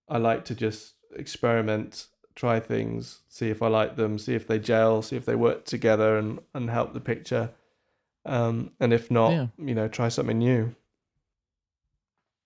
I 0.08 0.18
like 0.20 0.46
to 0.46 0.56
just 0.56 0.94
experiment, 1.16 2.08
try 2.36 2.60
things, 2.60 3.22
see 3.28 3.50
if 3.50 3.64
I 3.64 3.68
like 3.70 3.96
them, 3.96 4.20
see 4.20 4.36
if 4.36 4.46
they 4.46 4.60
gel, 4.60 5.02
see 5.02 5.16
if 5.16 5.26
they 5.26 5.36
work 5.36 5.66
together 5.66 6.18
and, 6.18 6.40
and 6.54 6.70
help 6.70 6.94
the 6.94 7.00
picture. 7.00 7.50
Um, 8.26 8.72
and 8.80 8.94
if 8.94 9.10
not, 9.10 9.32
Yeah. 9.32 9.48
you 9.58 9.74
know, 9.74 9.88
try 9.88 10.10
something 10.10 10.38
new. 10.38 10.76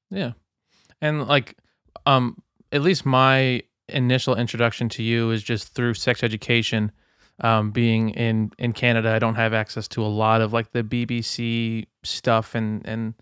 Yeah. 0.10 0.34
And 1.02 1.28
like 1.28 1.58
um 2.06 2.42
at 2.72 2.82
least 2.82 3.06
my 3.06 3.64
initial 3.88 4.36
introduction 4.36 4.90
to 4.90 5.04
you 5.04 5.32
is 5.32 5.42
just 5.44 5.74
through 5.74 5.94
sex 5.96 6.24
education. 6.24 6.92
Um 7.42 7.72
being 7.72 8.10
in 8.12 8.52
in 8.58 8.74
Canada, 8.74 9.12
I 9.12 9.20
don't 9.20 9.36
have 9.36 9.54
access 9.54 9.88
to 9.90 10.04
a 10.04 10.08
lot 10.08 10.42
of 10.42 10.54
like 10.54 10.72
the 10.72 10.84
BBC 10.84 11.88
stuff 12.04 12.56
and 12.56 12.86
and 12.86 13.14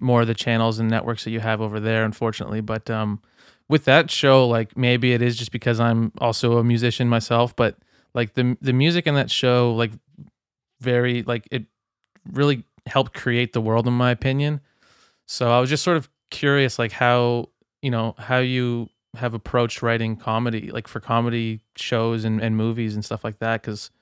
more 0.00 0.22
of 0.22 0.26
the 0.26 0.34
channels 0.34 0.78
and 0.78 0.90
networks 0.90 1.24
that 1.24 1.30
you 1.30 1.40
have 1.40 1.60
over 1.60 1.80
there 1.80 2.04
unfortunately, 2.04 2.60
but 2.60 2.90
um 2.90 3.20
with 3.68 3.84
that 3.84 4.10
show 4.10 4.46
like 4.46 4.76
maybe 4.76 5.12
it 5.12 5.22
is 5.22 5.36
just 5.36 5.52
because 5.52 5.80
I'm 5.80 6.12
also 6.18 6.58
a 6.58 6.64
musician 6.64 7.08
myself, 7.08 7.54
but 7.56 7.76
like 8.14 8.34
the 8.34 8.56
the 8.60 8.72
music 8.72 9.06
in 9.06 9.14
that 9.14 9.30
show 9.30 9.72
like 9.74 9.92
very 10.80 11.22
like 11.22 11.48
it 11.50 11.64
really 12.32 12.64
helped 12.86 13.14
create 13.14 13.52
the 13.52 13.60
world 13.60 13.86
in 13.86 13.92
my 13.92 14.10
opinion. 14.10 14.60
So 15.26 15.50
I 15.50 15.60
was 15.60 15.68
just 15.70 15.82
sort 15.82 15.96
of 15.96 16.08
curious, 16.30 16.78
like 16.78 16.92
how 16.92 17.48
you 17.86 17.92
know 17.92 18.16
how 18.18 18.38
you 18.38 18.90
have 19.14 19.32
approached 19.32 19.80
writing 19.80 20.16
comedy, 20.16 20.72
like 20.72 20.88
for 20.88 20.98
comedy 20.98 21.60
shows 21.76 22.24
and, 22.24 22.42
and 22.42 22.56
movies 22.56 22.96
and 22.96 23.04
stuff 23.04 23.22
like 23.22 23.38
that, 23.38 23.62
because 23.62 23.92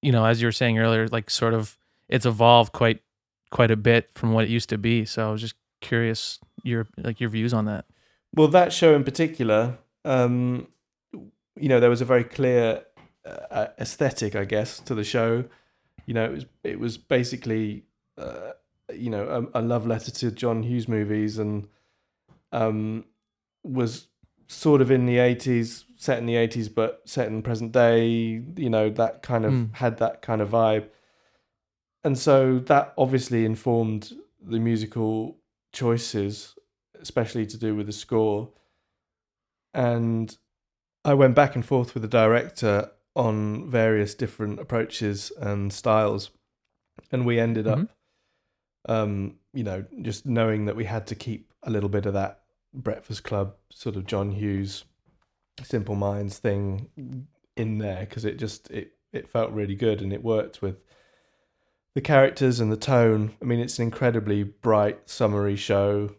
you 0.00 0.10
know, 0.10 0.24
as 0.24 0.40
you 0.40 0.48
were 0.48 0.52
saying 0.52 0.78
earlier, 0.78 1.06
like 1.08 1.28
sort 1.28 1.52
of 1.52 1.76
it's 2.08 2.24
evolved 2.24 2.72
quite 2.72 3.02
quite 3.50 3.70
a 3.70 3.76
bit 3.76 4.08
from 4.14 4.32
what 4.32 4.44
it 4.44 4.50
used 4.50 4.70
to 4.70 4.78
be. 4.78 5.04
So 5.04 5.28
I 5.28 5.30
was 5.30 5.42
just 5.42 5.54
curious 5.82 6.38
your 6.62 6.86
like 6.96 7.20
your 7.20 7.28
views 7.28 7.52
on 7.52 7.66
that. 7.66 7.84
Well, 8.34 8.48
that 8.48 8.72
show 8.72 8.96
in 8.96 9.04
particular, 9.04 9.76
um, 10.06 10.66
you 11.12 11.68
know, 11.68 11.80
there 11.80 11.90
was 11.90 12.00
a 12.00 12.06
very 12.06 12.24
clear 12.24 12.84
uh, 13.26 13.66
aesthetic, 13.78 14.34
I 14.34 14.46
guess, 14.46 14.80
to 14.80 14.94
the 14.94 15.04
show. 15.04 15.44
You 16.06 16.14
know, 16.14 16.24
it 16.24 16.32
was 16.32 16.46
it 16.62 16.80
was 16.80 16.96
basically, 16.96 17.84
uh, 18.16 18.52
you 18.94 19.10
know, 19.10 19.50
a, 19.54 19.60
a 19.60 19.62
love 19.62 19.86
letter 19.86 20.10
to 20.10 20.30
John 20.30 20.62
Hughes 20.62 20.88
movies, 20.88 21.38
and 21.38 21.68
um, 22.54 23.04
was 23.62 24.08
sort 24.46 24.80
of 24.80 24.90
in 24.90 25.06
the 25.06 25.18
eighties, 25.18 25.84
set 25.96 26.18
in 26.18 26.26
the 26.26 26.36
eighties, 26.36 26.68
but 26.68 27.02
set 27.04 27.28
in 27.28 27.42
present 27.42 27.72
day. 27.72 28.06
You 28.56 28.70
know, 28.70 28.88
that 28.90 29.22
kind 29.22 29.44
of 29.44 29.52
Mm. 29.52 29.74
had 29.74 29.98
that 29.98 30.22
kind 30.22 30.40
of 30.40 30.50
vibe, 30.50 30.88
and 32.04 32.16
so 32.18 32.58
that 32.60 32.94
obviously 32.96 33.44
informed 33.44 34.12
the 34.40 34.58
musical 34.58 35.38
choices 35.72 36.54
especially 37.00 37.44
to 37.44 37.58
do 37.58 37.74
with 37.74 37.86
the 37.86 37.92
score. 37.92 38.50
And 39.74 40.34
I 41.04 41.14
went 41.14 41.34
back 41.34 41.54
and 41.54 41.66
forth 41.66 41.92
with 41.92 42.02
the 42.02 42.08
director 42.08 42.90
on 43.14 43.68
various 43.70 44.14
different 44.14 44.58
approaches 44.60 45.30
and 45.38 45.72
styles. 45.72 46.30
And 47.12 47.26
we 47.26 47.38
ended 47.40 47.66
up, 47.66 47.90
um, 48.88 49.38
you 49.52 49.64
know, 49.64 49.84
just 50.00 50.24
knowing 50.24 50.64
that 50.66 50.76
we 50.76 50.84
had 50.84 51.06
to 51.08 51.14
keep 51.14 51.52
a 51.62 51.70
little 51.70 51.88
bit 51.90 52.06
of 52.06 52.14
that 52.14 52.43
Breakfast 52.74 53.24
Club 53.24 53.54
sort 53.70 53.96
of 53.96 54.06
John 54.06 54.32
Hughes, 54.32 54.84
Simple 55.62 55.94
Minds 55.94 56.38
thing 56.38 56.88
in 57.56 57.78
there 57.78 58.00
because 58.00 58.24
it 58.24 58.38
just 58.38 58.70
it 58.70 58.92
it 59.12 59.28
felt 59.28 59.52
really 59.52 59.76
good 59.76 60.00
and 60.02 60.12
it 60.12 60.22
worked 60.24 60.60
with 60.60 60.76
the 61.94 62.00
characters 62.00 62.58
and 62.58 62.72
the 62.72 62.76
tone. 62.76 63.32
I 63.40 63.44
mean, 63.44 63.60
it's 63.60 63.78
an 63.78 63.84
incredibly 63.84 64.42
bright, 64.42 65.08
summery 65.08 65.54
show 65.56 66.10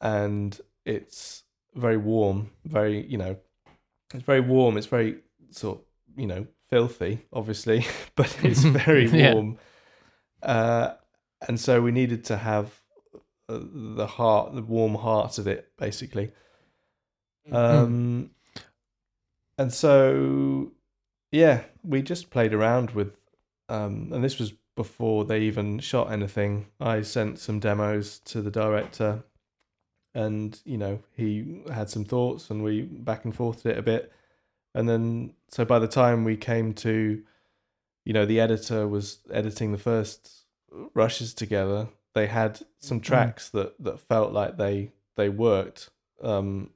and 0.00 0.60
it's 0.84 1.44
very 1.74 1.96
warm, 1.96 2.50
very 2.64 3.06
you 3.06 3.16
know, 3.18 3.36
it's 4.12 4.24
very 4.24 4.40
warm. 4.40 4.76
It's 4.76 4.88
very 4.88 5.18
sort 5.50 5.78
of, 5.78 5.84
you 6.20 6.26
know 6.26 6.46
filthy, 6.68 7.20
obviously, 7.32 7.86
but 8.16 8.36
it's 8.42 8.62
very 8.84 9.08
Yeah. 9.08 9.34
warm. 9.34 9.58
Uh, 10.42 10.94
and 11.46 11.60
so 11.60 11.80
we 11.80 11.92
needed 11.92 12.24
to 12.24 12.36
have 12.36 12.80
the 13.48 14.06
heart, 14.06 14.54
the 14.54 14.62
warm 14.62 14.94
heart 14.94 15.38
of 15.38 15.46
it, 15.46 15.70
basically. 15.76 16.32
Um, 17.50 18.30
and 19.58 19.72
so 19.72 20.72
yeah, 21.30 21.62
we 21.82 22.02
just 22.02 22.30
played 22.30 22.54
around 22.54 22.90
with, 22.92 23.14
um, 23.68 24.10
and 24.12 24.22
this 24.22 24.38
was 24.38 24.52
before 24.76 25.24
they 25.24 25.40
even 25.40 25.78
shot 25.78 26.12
anything. 26.12 26.66
I 26.80 27.02
sent 27.02 27.38
some 27.38 27.58
demos 27.58 28.20
to 28.26 28.42
the 28.42 28.50
director 28.50 29.24
and 30.14 30.60
you 30.64 30.76
know 30.76 30.98
he 31.16 31.62
had 31.72 31.88
some 31.88 32.04
thoughts 32.04 32.50
and 32.50 32.62
we 32.62 32.82
back 32.82 33.24
and 33.24 33.34
forthed 33.34 33.64
it 33.64 33.78
a 33.78 33.82
bit 33.82 34.12
and 34.74 34.88
then 34.88 35.32
so 35.48 35.64
by 35.64 35.78
the 35.78 35.88
time 35.88 36.24
we 36.24 36.36
came 36.36 36.74
to 36.74 37.22
you 38.04 38.12
know 38.12 38.26
the 38.26 38.40
editor 38.40 38.86
was 38.86 39.20
editing 39.32 39.72
the 39.72 39.78
first 39.78 40.44
rushes 40.94 41.32
together 41.32 41.88
they 42.14 42.26
had 42.26 42.60
some 42.78 43.00
tracks 43.00 43.48
that 43.50 43.74
that 43.82 44.00
felt 44.00 44.32
like 44.32 44.56
they 44.56 44.92
they 45.16 45.28
worked 45.28 45.90
um 46.22 46.70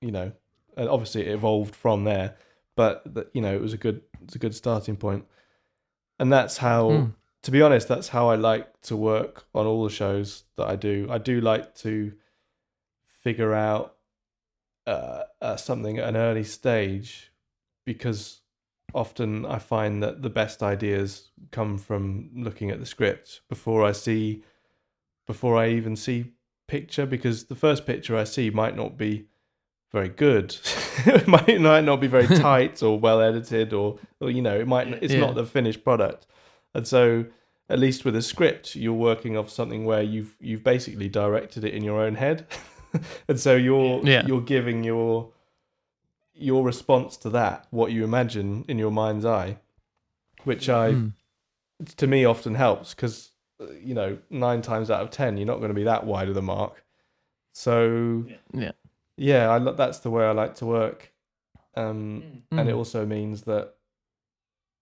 you 0.00 0.10
know 0.10 0.32
and 0.76 0.88
obviously 0.88 1.22
it 1.22 1.28
evolved 1.28 1.74
from 1.74 2.04
there 2.04 2.36
but 2.76 3.02
that 3.14 3.30
you 3.34 3.40
know 3.40 3.54
it 3.54 3.60
was 3.60 3.72
a 3.72 3.76
good 3.76 4.02
it's 4.22 4.34
a 4.34 4.38
good 4.38 4.54
starting 4.54 4.96
point. 4.96 5.24
And 6.18 6.32
that's 6.32 6.58
how 6.58 6.88
Mm. 6.88 7.14
to 7.42 7.50
be 7.50 7.62
honest 7.62 7.88
that's 7.88 8.08
how 8.08 8.28
i 8.28 8.34
like 8.34 8.80
to 8.82 8.94
work 8.96 9.46
on 9.54 9.66
all 9.66 9.82
the 9.84 9.90
shows 9.90 10.44
that 10.56 10.66
i 10.66 10.76
do. 10.76 11.06
I 11.10 11.18
do 11.18 11.40
like 11.40 11.74
to 11.76 12.12
figure 13.22 13.54
out 13.54 13.96
uh, 14.86 15.24
uh, 15.40 15.56
something 15.56 15.98
at 15.98 16.08
an 16.08 16.16
early 16.16 16.44
stage 16.44 17.32
because 17.84 18.40
often 18.94 19.46
I 19.46 19.58
find 19.58 20.02
that 20.02 20.22
the 20.22 20.30
best 20.30 20.62
ideas 20.62 21.30
come 21.50 21.78
from 21.78 22.30
looking 22.34 22.70
at 22.70 22.80
the 22.80 22.86
script 22.86 23.40
before 23.48 23.84
I 23.84 23.92
see, 23.92 24.42
before 25.32 25.56
I 25.56 25.68
even 25.68 25.94
see 25.94 26.32
picture, 26.66 27.06
because 27.06 27.44
the 27.44 27.54
first 27.54 27.86
picture 27.86 28.16
I 28.16 28.24
see 28.24 28.50
might 28.50 28.74
not 28.74 28.96
be 28.98 29.26
very 29.92 30.08
good. 30.08 30.56
it 31.06 31.28
might, 31.28 31.60
might 31.60 31.84
not 31.84 32.00
be 32.00 32.08
very 32.08 32.26
tight 32.50 32.82
or 32.82 32.98
well 32.98 33.20
edited, 33.20 33.72
or, 33.72 33.98
or 34.20 34.28
you 34.28 34.42
know, 34.42 34.58
it 34.58 34.66
might 34.66 34.88
it's 35.04 35.14
Yeah. 35.14 35.20
not 35.20 35.36
the 35.36 35.44
finished 35.44 35.84
product. 35.84 36.26
And 36.74 36.84
so, 36.86 37.26
at 37.68 37.78
least 37.78 38.04
with 38.04 38.16
a 38.16 38.22
script, 38.22 38.74
you're 38.74 39.02
working 39.10 39.36
off 39.36 39.48
something 39.50 39.84
where 39.84 40.02
you've 40.02 40.34
you've 40.40 40.64
basically 40.64 41.08
directed 41.08 41.62
it 41.64 41.74
in 41.74 41.84
your 41.84 42.00
own 42.00 42.16
head, 42.16 42.46
and 43.28 43.38
so 43.38 43.54
you're 43.54 44.04
Yeah. 44.04 44.26
you're 44.26 44.40
giving 44.56 44.82
your 44.82 45.30
your 46.34 46.64
response 46.64 47.16
to 47.18 47.30
that, 47.30 47.66
what 47.70 47.92
you 47.92 48.02
imagine 48.02 48.64
in 48.66 48.78
your 48.78 48.90
mind's 48.90 49.24
eye, 49.24 49.58
which 50.44 50.68
I 50.68 50.94
Mm. 50.94 51.12
to 51.96 52.06
me 52.08 52.24
often 52.24 52.54
helps 52.56 52.94
because 52.94 53.29
you 53.82 53.94
know 53.94 54.18
nine 54.30 54.62
times 54.62 54.90
out 54.90 55.02
of 55.02 55.10
ten 55.10 55.36
you're 55.36 55.46
not 55.46 55.56
going 55.58 55.68
to 55.68 55.74
be 55.74 55.84
that 55.84 56.06
wide 56.06 56.28
of 56.28 56.34
the 56.34 56.42
mark. 56.42 56.84
So 57.52 58.24
Yeah. 58.52 58.72
yeah, 59.16 59.48
I 59.50 59.58
lo- 59.58 59.74
that's 59.74 59.98
the 60.00 60.10
way 60.10 60.24
I 60.24 60.32
like 60.32 60.54
to 60.56 60.66
work, 60.66 61.12
um, 61.74 62.42
and 62.52 62.68
it 62.68 62.72
Mm. 62.74 62.78
also 62.78 63.04
means 63.06 63.42
that 63.42 63.74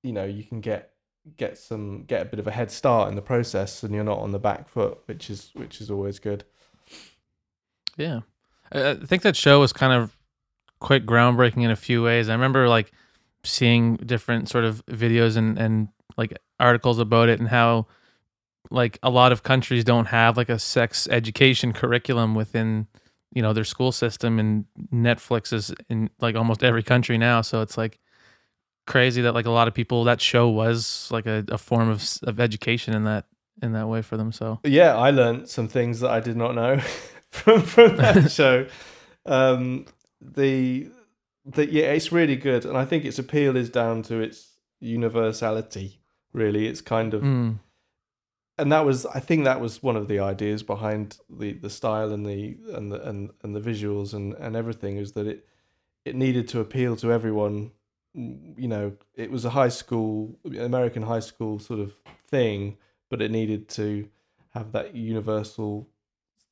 you 0.02 0.12
know 0.12 0.24
you 0.24 0.44
can 0.44 0.60
get 0.60 0.92
get 1.36 1.58
some 1.58 2.04
get 2.04 2.22
a 2.22 2.24
bit 2.24 2.38
of 2.38 2.46
a 2.46 2.50
head 2.52 2.70
start 2.70 3.08
in 3.08 3.14
the 3.16 3.22
process, 3.22 3.82
and 3.82 3.94
you're 3.94 4.04
not 4.04 4.18
on 4.20 4.32
the 4.32 4.38
back 4.38 4.68
foot, 4.68 4.98
which 5.06 5.28
is 5.30 5.50
which 5.54 5.80
is 5.80 5.90
always 5.90 6.18
good. 6.18 6.44
Yeah, 7.96 8.20
I 8.72 8.90
I 8.90 8.94
think 8.94 9.22
that 9.22 9.36
show 9.36 9.60
was 9.60 9.72
kind 9.72 9.92
of 9.92 10.16
quite 10.80 11.04
groundbreaking 11.06 11.62
in 11.64 11.70
a 11.70 11.76
few 11.76 12.02
ways. 12.02 12.28
I 12.28 12.32
remember 12.32 12.68
like 12.68 12.92
seeing 13.44 13.96
different 13.96 14.48
sort 14.48 14.64
of 14.64 14.84
videos 14.86 15.36
and 15.36 15.58
and 15.58 15.88
like 16.16 16.36
articles 16.60 16.98
about 16.98 17.28
it 17.28 17.40
and 17.40 17.48
how 17.48 17.86
like 18.70 18.98
a 19.02 19.10
lot 19.10 19.32
of 19.32 19.42
countries 19.42 19.84
don't 19.84 20.06
have 20.06 20.36
like 20.36 20.48
a 20.48 20.58
sex 20.58 21.08
education 21.10 21.72
curriculum 21.72 22.34
within 22.34 22.86
you 23.32 23.42
know 23.42 23.52
their 23.52 23.64
school 23.64 23.92
system 23.92 24.38
and 24.38 24.64
Netflix 24.92 25.52
is 25.52 25.74
in 25.88 26.10
like 26.20 26.36
almost 26.36 26.62
every 26.64 26.82
country 26.82 27.18
now 27.18 27.40
so 27.42 27.60
it's 27.62 27.76
like 27.78 27.98
crazy 28.86 29.20
that 29.22 29.34
like 29.34 29.46
a 29.46 29.50
lot 29.50 29.68
of 29.68 29.74
people 29.74 30.04
that 30.04 30.20
show 30.20 30.48
was 30.48 31.08
like 31.10 31.26
a, 31.26 31.44
a 31.48 31.58
form 31.58 31.88
of 31.88 32.02
of 32.22 32.40
education 32.40 32.94
in 32.94 33.04
that 33.04 33.26
in 33.62 33.72
that 33.72 33.88
way 33.88 34.02
for 34.02 34.16
them 34.16 34.32
so 34.32 34.60
yeah, 34.64 34.96
I 34.96 35.10
learned 35.10 35.48
some 35.48 35.68
things 35.68 36.00
that 36.00 36.10
I 36.10 36.20
did 36.20 36.36
not 36.36 36.54
know 36.54 36.78
from 37.30 37.62
from 37.62 37.96
that 37.96 38.30
show. 38.38 38.66
Um, 39.26 39.86
the 40.20 40.90
the 41.44 41.70
yeah, 41.70 41.92
it's 41.92 42.12
really 42.12 42.36
good, 42.36 42.64
and 42.64 42.76
I 42.76 42.84
think 42.84 43.04
its 43.04 43.18
appeal 43.18 43.56
is 43.56 43.68
down 43.68 44.02
to 44.04 44.20
its 44.20 44.58
universality. 44.80 46.00
Really, 46.32 46.66
it's 46.66 46.80
kind 46.80 47.14
of, 47.14 47.22
Mm. 47.22 47.58
And 48.58 48.72
that 48.72 48.84
was 48.84 49.06
I 49.06 49.20
think 49.20 49.44
that 49.44 49.60
was 49.60 49.82
one 49.82 49.96
of 49.96 50.08
the 50.08 50.18
ideas 50.18 50.62
behind 50.62 51.18
the 51.30 51.52
the 51.52 51.70
style 51.70 52.12
and 52.12 52.26
the 52.26 52.56
and 52.74 52.92
the 52.92 53.08
and, 53.08 53.30
and 53.42 53.54
the 53.54 53.60
visuals 53.60 54.14
and 54.14 54.34
and 54.34 54.56
everything 54.56 54.96
is 54.96 55.12
that 55.12 55.26
it 55.26 55.46
it 56.04 56.14
needed 56.14 56.48
to 56.48 56.60
appeal 56.60 56.96
to 56.96 57.12
everyone. 57.12 57.70
Mm, 58.16 58.58
you 58.58 58.68
know, 58.68 58.92
it 59.14 59.30
was 59.30 59.44
a 59.44 59.50
high 59.50 59.68
school 59.68 60.38
American 60.44 61.02
high 61.02 61.20
school 61.20 61.58
sort 61.58 61.80
of 61.80 61.94
thing, 62.26 62.76
but 63.10 63.22
it 63.22 63.30
needed 63.30 63.68
to 63.70 64.08
have 64.50 64.72
that 64.72 64.94
universal 64.94 65.88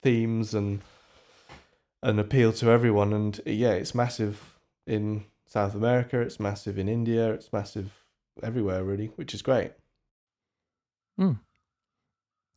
themes 0.03 0.55
and 0.55 0.83
and 2.03 2.21
appeal 2.21 2.53
to 2.53 2.71
everyone. 2.71 3.13
And 3.13 3.41
yeah 3.47 3.73
it's 3.73 3.95
massive 3.95 4.59
in 4.87 5.25
south 5.49 5.75
america 5.75 6.21
it's 6.21 6.39
massive 6.39 6.79
in 6.79 6.89
india 6.89 7.33
it's 7.33 7.53
massive 7.53 8.05
everywhere 8.43 8.85
really 8.85 9.07
which 9.17 9.35
is 9.35 9.43
great. 9.43 9.73
A- 11.19 11.46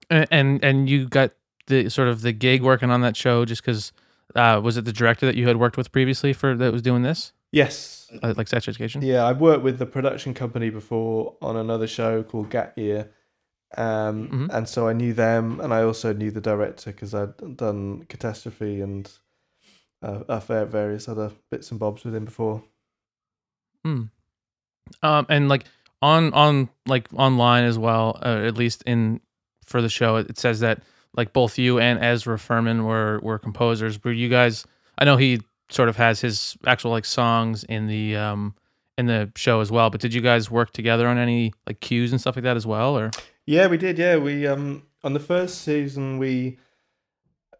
and 0.09 0.63
and 0.63 0.89
you 0.89 1.07
got 1.07 1.31
the 1.67 1.89
sort 1.89 2.07
of 2.07 2.21
the 2.21 2.31
gig 2.31 2.61
working 2.63 2.89
on 2.89 3.01
that 3.01 3.15
show 3.15 3.45
just 3.45 3.61
because 3.63 3.91
uh, 4.35 4.59
was 4.63 4.77
it 4.77 4.85
the 4.85 4.93
director 4.93 5.25
that 5.25 5.35
you 5.35 5.47
had 5.47 5.57
worked 5.57 5.77
with 5.77 5.91
previously 5.91 6.33
for 6.33 6.55
that 6.55 6.71
was 6.73 6.81
doing 6.81 7.03
this 7.03 7.33
yes 7.51 8.11
uh, 8.23 8.33
like 8.37 8.47
sex 8.47 8.67
education 8.67 9.01
yeah 9.01 9.25
i've 9.25 9.39
worked 9.41 9.63
with 9.63 9.77
the 9.79 9.85
production 9.85 10.33
company 10.33 10.69
before 10.69 11.35
on 11.41 11.55
another 11.55 11.87
show 11.87 12.23
called 12.23 12.49
gap 12.49 12.77
year 12.77 13.09
um, 13.77 14.27
Mhm. 14.29 14.49
and 14.55 14.67
so 14.69 14.87
i 14.87 14.93
knew 14.93 15.13
them 15.13 15.59
and 15.59 15.73
i 15.73 15.83
also 15.83 16.11
knew 16.13 16.31
the 16.31 16.41
director 16.41 16.91
because 16.91 17.13
i'd 17.13 17.57
done 17.57 18.03
catastrophe 18.09 18.81
and 18.81 19.11
uh, 20.01 20.39
va- 20.39 20.65
various 20.65 21.07
other 21.07 21.31
bits 21.51 21.69
and 21.71 21.79
bobs 21.79 22.03
with 22.03 22.15
him 22.15 22.25
before 22.25 22.63
Mm. 23.85 24.09
um 25.03 25.25
and 25.29 25.47
like 25.49 25.65
on 26.01 26.33
on 26.33 26.69
like 26.85 27.07
online 27.15 27.63
as 27.63 27.77
well 27.77 28.17
uh, 28.21 28.41
at 28.45 28.57
least 28.57 28.83
in 28.85 29.21
for 29.69 29.81
the 29.81 29.89
show. 29.89 30.17
It, 30.17 30.37
says 30.37 30.59
that 30.59 30.81
like 31.15 31.33
both 31.33 31.57
you 31.57 31.79
and 31.79 32.03
Ezra 32.03 32.37
Furman 32.37 32.85
were 32.85 33.19
were 33.21 33.39
composers. 33.39 34.03
Were 34.03 34.11
you 34.11 34.29
guys 34.29 34.65
I 34.97 35.05
know 35.05 35.17
he 35.17 35.41
sort 35.69 35.89
of 35.89 35.95
has 35.97 36.19
his 36.19 36.57
actual 36.65 36.91
like 36.91 37.05
songs 37.05 37.63
in 37.63 37.87
the 37.87 38.15
um 38.15 38.55
in 38.97 39.05
the 39.05 39.31
show 39.35 39.61
as 39.61 39.71
well 39.71 39.89
but 39.89 40.01
did 40.01 40.13
you 40.13 40.19
guys 40.19 40.51
work 40.51 40.73
together 40.73 41.07
on 41.07 41.17
any 41.17 41.53
like 41.67 41.79
cues 41.79 42.11
and 42.11 42.19
stuff 42.19 42.35
like 42.35 42.43
that 42.43 42.57
as 42.57 42.65
well 42.65 42.97
or? 42.97 43.11
Yeah, 43.45 43.67
we 43.67 43.77
did. 43.77 43.97
Yeah, 43.97 44.17
we 44.17 44.45
um 44.45 44.83
on 45.03 45.13
the 45.13 45.19
first 45.19 45.61
season 45.61 46.17
we 46.17 46.57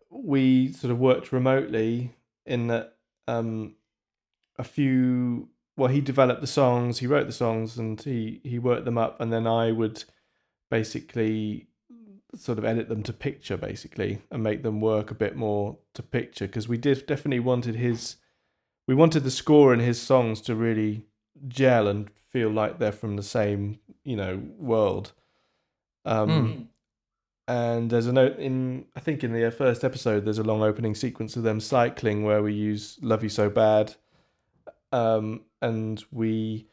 we 0.09 0.73
sort 0.73 0.91
of 0.91 0.99
worked 0.99 1.31
remotely 1.31 2.13
in 2.45 2.67
that 2.67 2.95
um 3.27 3.75
a 4.57 4.63
few 4.63 5.49
well 5.77 5.89
he 5.89 6.01
developed 6.01 6.41
the 6.41 6.47
songs, 6.47 6.99
he 6.99 7.07
wrote 7.07 7.27
the 7.27 7.33
songs 7.33 7.77
and 7.77 8.01
he 8.01 8.41
he 8.43 8.59
worked 8.59 8.85
them 8.85 8.97
up 8.97 9.21
and 9.21 9.31
then 9.31 9.47
I 9.47 9.71
would 9.71 10.03
basically 10.69 11.68
sort 12.35 12.57
of 12.59 12.65
edit 12.65 12.89
them 12.89 13.01
to 13.03 13.13
picture 13.13 13.57
basically 13.57 14.21
and 14.31 14.43
make 14.43 14.61
them 14.63 14.79
work 14.81 15.09
a 15.11 15.15
bit 15.15 15.35
more 15.35 15.77
to 15.93 16.03
picture 16.03 16.45
because 16.47 16.67
we 16.67 16.77
did 16.77 17.05
definitely 17.07 17.39
wanted 17.39 17.75
his 17.75 18.17
we 18.87 18.93
wanted 18.95 19.23
the 19.23 19.31
score 19.31 19.73
and 19.73 19.81
his 19.81 19.99
songs 20.01 20.39
to 20.41 20.55
really 20.55 21.05
gel 21.47 21.87
and 21.87 22.09
feel 22.31 22.49
like 22.49 22.77
they're 22.77 22.91
from 22.91 23.15
the 23.15 23.23
same 23.23 23.79
you 24.03 24.15
know 24.15 24.41
world 24.57 25.11
um 26.05 26.29
Mm. 26.29 26.67
and 27.47 27.89
there's 27.89 28.05
a 28.07 28.13
note 28.13 28.37
in 28.37 28.85
i 28.95 28.99
think 28.99 29.23
in 29.23 29.33
the 29.33 29.49
first 29.51 29.83
episode 29.83 30.23
there's 30.23 30.37
a 30.37 30.43
long 30.43 30.61
opening 30.61 30.93
sequence 30.93 31.35
of 31.35 31.41
them 31.43 31.59
cycling 31.59 32.23
where 32.23 32.43
we 32.43 32.53
use 32.53 32.99
love 33.01 33.23
you 33.23 33.29
so 33.29 33.49
bad 33.49 33.95
um 34.91 35.41
and 35.61 36.03
we 36.11 36.67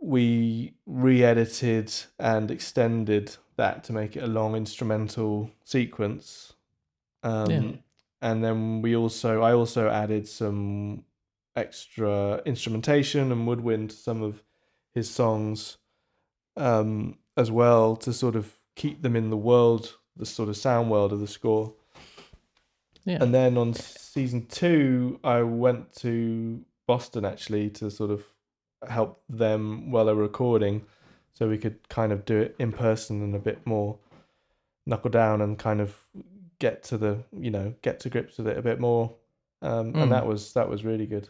we 0.00 0.74
re-edited 0.86 1.92
and 2.18 2.50
extended 2.50 3.36
that 3.58 3.84
to 3.84 3.92
make 3.92 4.16
it 4.16 4.22
a 4.24 4.26
long 4.26 4.56
instrumental 4.56 5.50
sequence. 5.64 6.54
Um 7.22 7.50
Yeah. 7.50 7.72
and 8.20 8.42
then 8.44 8.82
we 8.82 8.96
also 8.96 9.42
i 9.42 9.52
also 9.52 9.88
added 9.88 10.26
some 10.26 11.04
extra 11.54 12.42
instrumentation 12.46 13.30
and 13.32 13.46
woodwind 13.46 13.90
to 13.90 13.96
some 13.96 14.22
of 14.22 14.42
his 14.94 15.08
songs 15.10 15.78
um 16.56 17.18
as 17.36 17.50
well 17.50 17.96
to 17.96 18.12
sort 18.12 18.36
of 18.36 18.58
keep 18.74 19.02
them 19.02 19.14
in 19.16 19.30
the 19.30 19.36
world 19.36 19.98
the 20.16 20.26
sort 20.26 20.48
of 20.48 20.56
sound 20.56 20.90
world 20.90 21.12
of 21.12 21.20
the 21.20 21.26
score. 21.28 21.72
Yeah. 23.04 23.22
And 23.22 23.32
then 23.32 23.56
on 23.56 23.72
season 23.74 24.46
two, 24.46 25.20
I 25.22 25.42
went 25.42 25.94
to 26.02 26.64
Boston 26.86 27.24
actually 27.24 27.70
to 27.70 27.90
sort 27.90 28.10
of 28.10 28.24
help 28.88 29.22
them 29.28 29.90
while 29.92 30.06
they 30.06 30.12
were 30.12 30.22
recording, 30.22 30.84
so 31.38 31.48
we 31.48 31.56
could 31.56 31.88
kind 31.88 32.10
of 32.10 32.24
do 32.24 32.36
it 32.36 32.56
in 32.58 32.72
person 32.72 33.22
and 33.22 33.32
a 33.36 33.38
bit 33.38 33.64
more 33.64 33.96
knuckle 34.86 35.10
down 35.10 35.40
and 35.40 35.56
kind 35.56 35.80
of 35.80 35.94
get 36.58 36.82
to 36.82 36.98
the 36.98 37.22
you 37.38 37.50
know 37.50 37.72
get 37.82 38.00
to 38.00 38.10
grips 38.10 38.38
with 38.38 38.48
it 38.48 38.58
a 38.58 38.62
bit 38.62 38.80
more. 38.80 39.14
Um, 39.62 39.92
Mm. 39.92 40.02
And 40.02 40.12
that 40.12 40.26
was 40.26 40.52
that 40.54 40.68
was 40.68 40.84
really 40.84 41.06
good. 41.06 41.28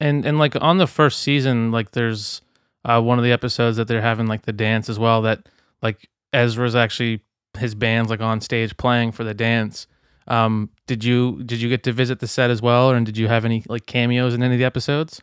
And 0.00 0.26
and 0.26 0.38
like 0.38 0.54
on 0.60 0.76
the 0.76 0.86
first 0.86 1.20
season, 1.20 1.72
like 1.72 1.92
there's 1.92 2.42
uh, 2.84 3.00
one 3.00 3.18
of 3.18 3.24
the 3.24 3.32
episodes 3.32 3.78
that 3.78 3.88
they're 3.88 4.02
having 4.02 4.26
like 4.26 4.42
the 4.42 4.52
dance 4.52 4.90
as 4.90 4.98
well. 4.98 5.22
That 5.22 5.48
like 5.80 6.10
Ezra's 6.34 6.76
actually 6.76 7.22
his 7.58 7.74
band's 7.74 8.10
like 8.10 8.20
on 8.20 8.42
stage 8.42 8.76
playing 8.76 9.12
for 9.12 9.24
the 9.24 9.34
dance. 9.34 9.86
Um, 10.28 10.68
did 10.86 11.04
you 11.04 11.42
did 11.44 11.62
you 11.62 11.70
get 11.70 11.84
to 11.84 11.92
visit 11.92 12.18
the 12.18 12.26
set 12.26 12.50
as 12.50 12.60
well, 12.60 12.90
or 12.90 13.00
did 13.00 13.16
you 13.16 13.28
have 13.28 13.46
any 13.46 13.62
like 13.66 13.86
cameos 13.86 14.34
in 14.34 14.42
any 14.42 14.54
of 14.54 14.58
the 14.58 14.66
episodes? 14.66 15.22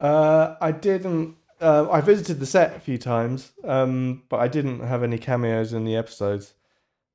Uh, 0.00 0.56
I 0.60 0.72
didn't. 0.72 1.36
Uh, 1.62 1.88
I 1.90 2.00
visited 2.00 2.40
the 2.40 2.46
set 2.46 2.74
a 2.76 2.80
few 2.80 2.98
times, 2.98 3.52
um, 3.64 4.24
but 4.28 4.38
I 4.40 4.48
didn't 4.48 4.80
have 4.80 5.02
any 5.02 5.16
cameos 5.18 5.72
in 5.72 5.84
the 5.84 5.96
episodes. 5.96 6.54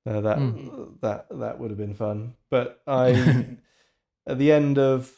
Uh, 0.06 0.22
that 0.22 0.38
Mm. 0.40 1.00
that 1.02 1.28
that 1.30 1.60
would 1.60 1.70
have 1.70 1.78
been 1.78 1.94
fun. 1.94 2.36
But 2.50 2.82
I, 2.88 3.58
at 4.28 4.38
the 4.38 4.52
end 4.54 4.78
of 4.80 5.12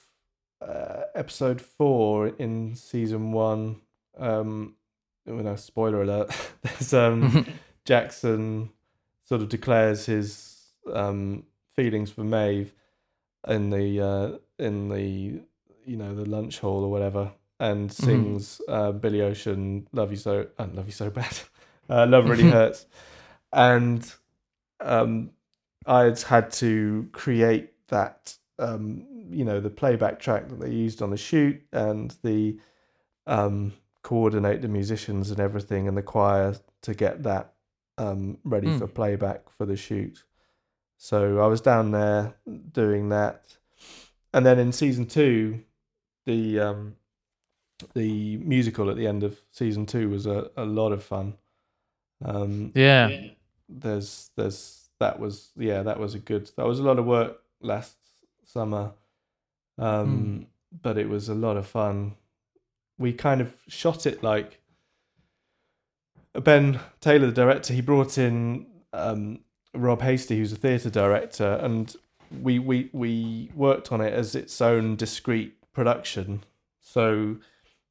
uh, 0.61 1.03
episode 1.13 1.61
four 1.61 2.27
in 2.27 2.75
season 2.75 3.31
one, 3.31 3.81
um, 4.17 4.75
well, 5.27 5.43
no 5.43 5.55
spoiler 5.55 6.01
alert. 6.01 6.31
there's 6.63 6.93
um, 6.93 7.45
Jackson 7.85 8.71
sort 9.25 9.41
of 9.41 9.49
declares 9.49 10.07
his 10.07 10.57
um, 10.91 11.43
feelings 11.75 12.09
for 12.09 12.23
Maeve 12.23 12.73
in 13.47 13.69
the 13.69 14.01
uh, 14.01 14.37
in 14.57 14.89
the 14.89 15.41
you 15.85 15.97
know 15.97 16.15
the 16.15 16.25
lunch 16.27 16.59
hall 16.59 16.83
or 16.83 16.89
whatever, 16.89 17.31
and 17.59 17.91
sings 17.91 18.61
uh, 18.69 18.91
Billy 18.91 19.21
Ocean, 19.21 19.87
"Love 19.91 20.11
You 20.11 20.17
So," 20.17 20.47
uh, 20.57 20.67
"Love 20.73 20.85
You 20.85 20.91
So 20.91 21.09
Bad," 21.09 21.37
uh, 21.89 22.05
"Love 22.07 22.27
Really 22.29 22.43
Hurts," 22.51 22.85
and 23.51 24.11
um, 24.79 25.31
I'd 25.85 26.19
had 26.21 26.51
to 26.53 27.09
create 27.11 27.71
that, 27.89 28.35
um, 28.59 29.05
you 29.29 29.43
know, 29.43 29.59
the 29.59 29.69
playback 29.69 30.19
track 30.19 30.47
that 30.49 30.59
they 30.59 30.71
used 30.71 31.01
on 31.01 31.09
the 31.09 31.17
shoot 31.17 31.61
and 31.73 32.15
the 32.23 32.59
um, 33.27 33.73
coordinate 34.01 34.61
the 34.61 34.67
musicians 34.67 35.31
and 35.31 35.39
everything 35.39 35.87
and 35.87 35.97
the 35.97 36.01
choir 36.01 36.55
to 36.83 36.93
get 36.93 37.23
that 37.23 37.53
um, 37.97 38.37
ready 38.43 38.67
Mm. 38.67 38.79
for 38.79 38.87
playback 38.87 39.49
for 39.49 39.65
the 39.65 39.75
shoot. 39.75 40.23
So 40.97 41.39
I 41.39 41.47
was 41.47 41.61
down 41.61 41.91
there 41.91 42.35
doing 42.71 43.09
that, 43.09 43.57
and 44.33 44.45
then 44.45 44.59
in 44.59 44.71
season 44.71 45.05
two, 45.05 45.63
the 46.25 46.59
um, 46.59 46.95
the 47.93 48.37
musical 48.37 48.89
at 48.89 48.97
the 48.97 49.07
end 49.07 49.23
of 49.23 49.39
season 49.51 49.85
two 49.85 50.09
was 50.09 50.25
a, 50.25 50.49
a 50.57 50.65
lot 50.65 50.91
of 50.91 51.03
fun. 51.03 51.33
Um, 52.23 52.71
Yeah. 52.75 53.09
there's 53.69 54.31
there's 54.35 54.89
that 54.99 55.19
was 55.19 55.51
yeah 55.55 55.83
that 55.83 55.99
was 55.99 56.13
a 56.15 56.19
good 56.19 56.49
that 56.57 56.65
was 56.65 56.79
a 56.79 56.83
lot 56.83 56.99
of 56.99 57.05
work 57.05 57.39
last 57.61 57.95
summer 58.43 58.91
um 59.77 60.47
but 60.81 60.97
it 60.97 61.07
was 61.07 61.29
a 61.29 61.33
lot 61.35 61.55
of 61.55 61.65
fun 61.65 62.15
we 62.97 63.13
kind 63.13 63.39
of 63.41 63.53
shot 63.67 64.05
it 64.05 64.21
like 64.23 64.59
ben 66.33 66.79
taylor 66.99 67.27
the 67.27 67.31
director 67.31 67.73
he 67.73 67.81
brought 67.81 68.17
in 68.17 68.65
um 68.91 69.39
rob 69.73 70.01
hastie 70.01 70.37
who's 70.37 70.51
a 70.51 70.55
theatre 70.57 70.89
director 70.89 71.59
and 71.61 71.95
we 72.41 72.59
we 72.59 72.89
we 72.91 73.49
worked 73.55 73.91
on 73.91 74.01
it 74.01 74.11
as 74.13 74.35
its 74.35 74.59
own 74.61 74.95
discrete 74.95 75.55
production 75.73 76.43
so 76.81 77.37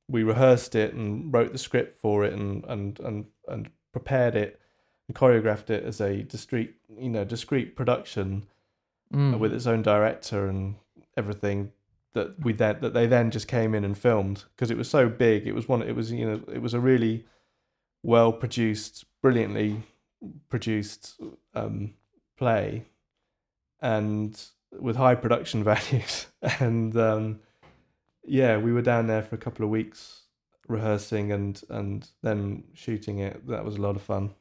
we 0.08 0.22
rehearsed 0.22 0.74
it 0.74 0.94
and 0.94 1.32
wrote 1.32 1.52
the 1.52 1.58
script 1.58 1.96
for 1.96 2.24
it 2.24 2.32
and 2.32 2.64
and 2.64 2.98
and, 3.00 3.26
and 3.46 3.70
prepared 3.92 4.34
it 4.34 4.60
and 5.06 5.16
choreographed 5.16 5.70
it 5.70 5.84
as 5.84 6.00
a 6.00 6.22
discrete, 6.22 6.74
you 6.98 7.08
know, 7.10 7.24
discrete 7.24 7.76
production 7.76 8.46
Mm. 9.10 9.38
with 9.38 9.54
its 9.54 9.66
own 9.66 9.80
director 9.80 10.48
and 10.48 10.74
everything 11.16 11.72
that 12.12 12.38
we 12.44 12.52
then 12.52 12.76
that 12.82 12.92
they 12.92 13.06
then 13.06 13.30
just 13.30 13.48
came 13.48 13.74
in 13.74 13.82
and 13.82 13.96
filmed 13.96 14.44
because 14.54 14.70
it 14.70 14.76
was 14.76 14.90
so 14.90 15.08
big. 15.08 15.46
It 15.46 15.54
was 15.54 15.66
one. 15.66 15.80
It 15.82 15.96
was 15.96 16.12
you 16.12 16.26
know 16.26 16.40
it 16.52 16.60
was 16.60 16.74
a 16.74 16.80
really 16.80 17.24
well 18.02 18.32
produced, 18.34 19.06
brilliantly 19.22 19.82
produced 20.50 21.18
um, 21.54 21.94
play, 22.36 22.84
and 23.80 24.38
with 24.78 24.96
high 24.96 25.14
production 25.14 25.64
values. 25.72 26.26
and 26.60 26.94
um, 26.96 27.40
yeah, 28.28 28.56
we 28.58 28.72
were 28.72 28.82
down 28.82 29.06
there 29.06 29.22
for 29.22 29.34
a 29.34 29.38
couple 29.38 29.64
of 29.64 29.70
weeks 29.70 30.22
rehearsing 30.68 31.32
and 31.32 31.62
and 31.70 32.08
then 32.22 32.64
shooting 32.74 33.18
it. 33.20 33.46
That 33.48 33.64
was 33.64 33.76
a 33.76 33.80
lot 33.80 33.96
of 33.96 34.02
fun. 34.02 34.34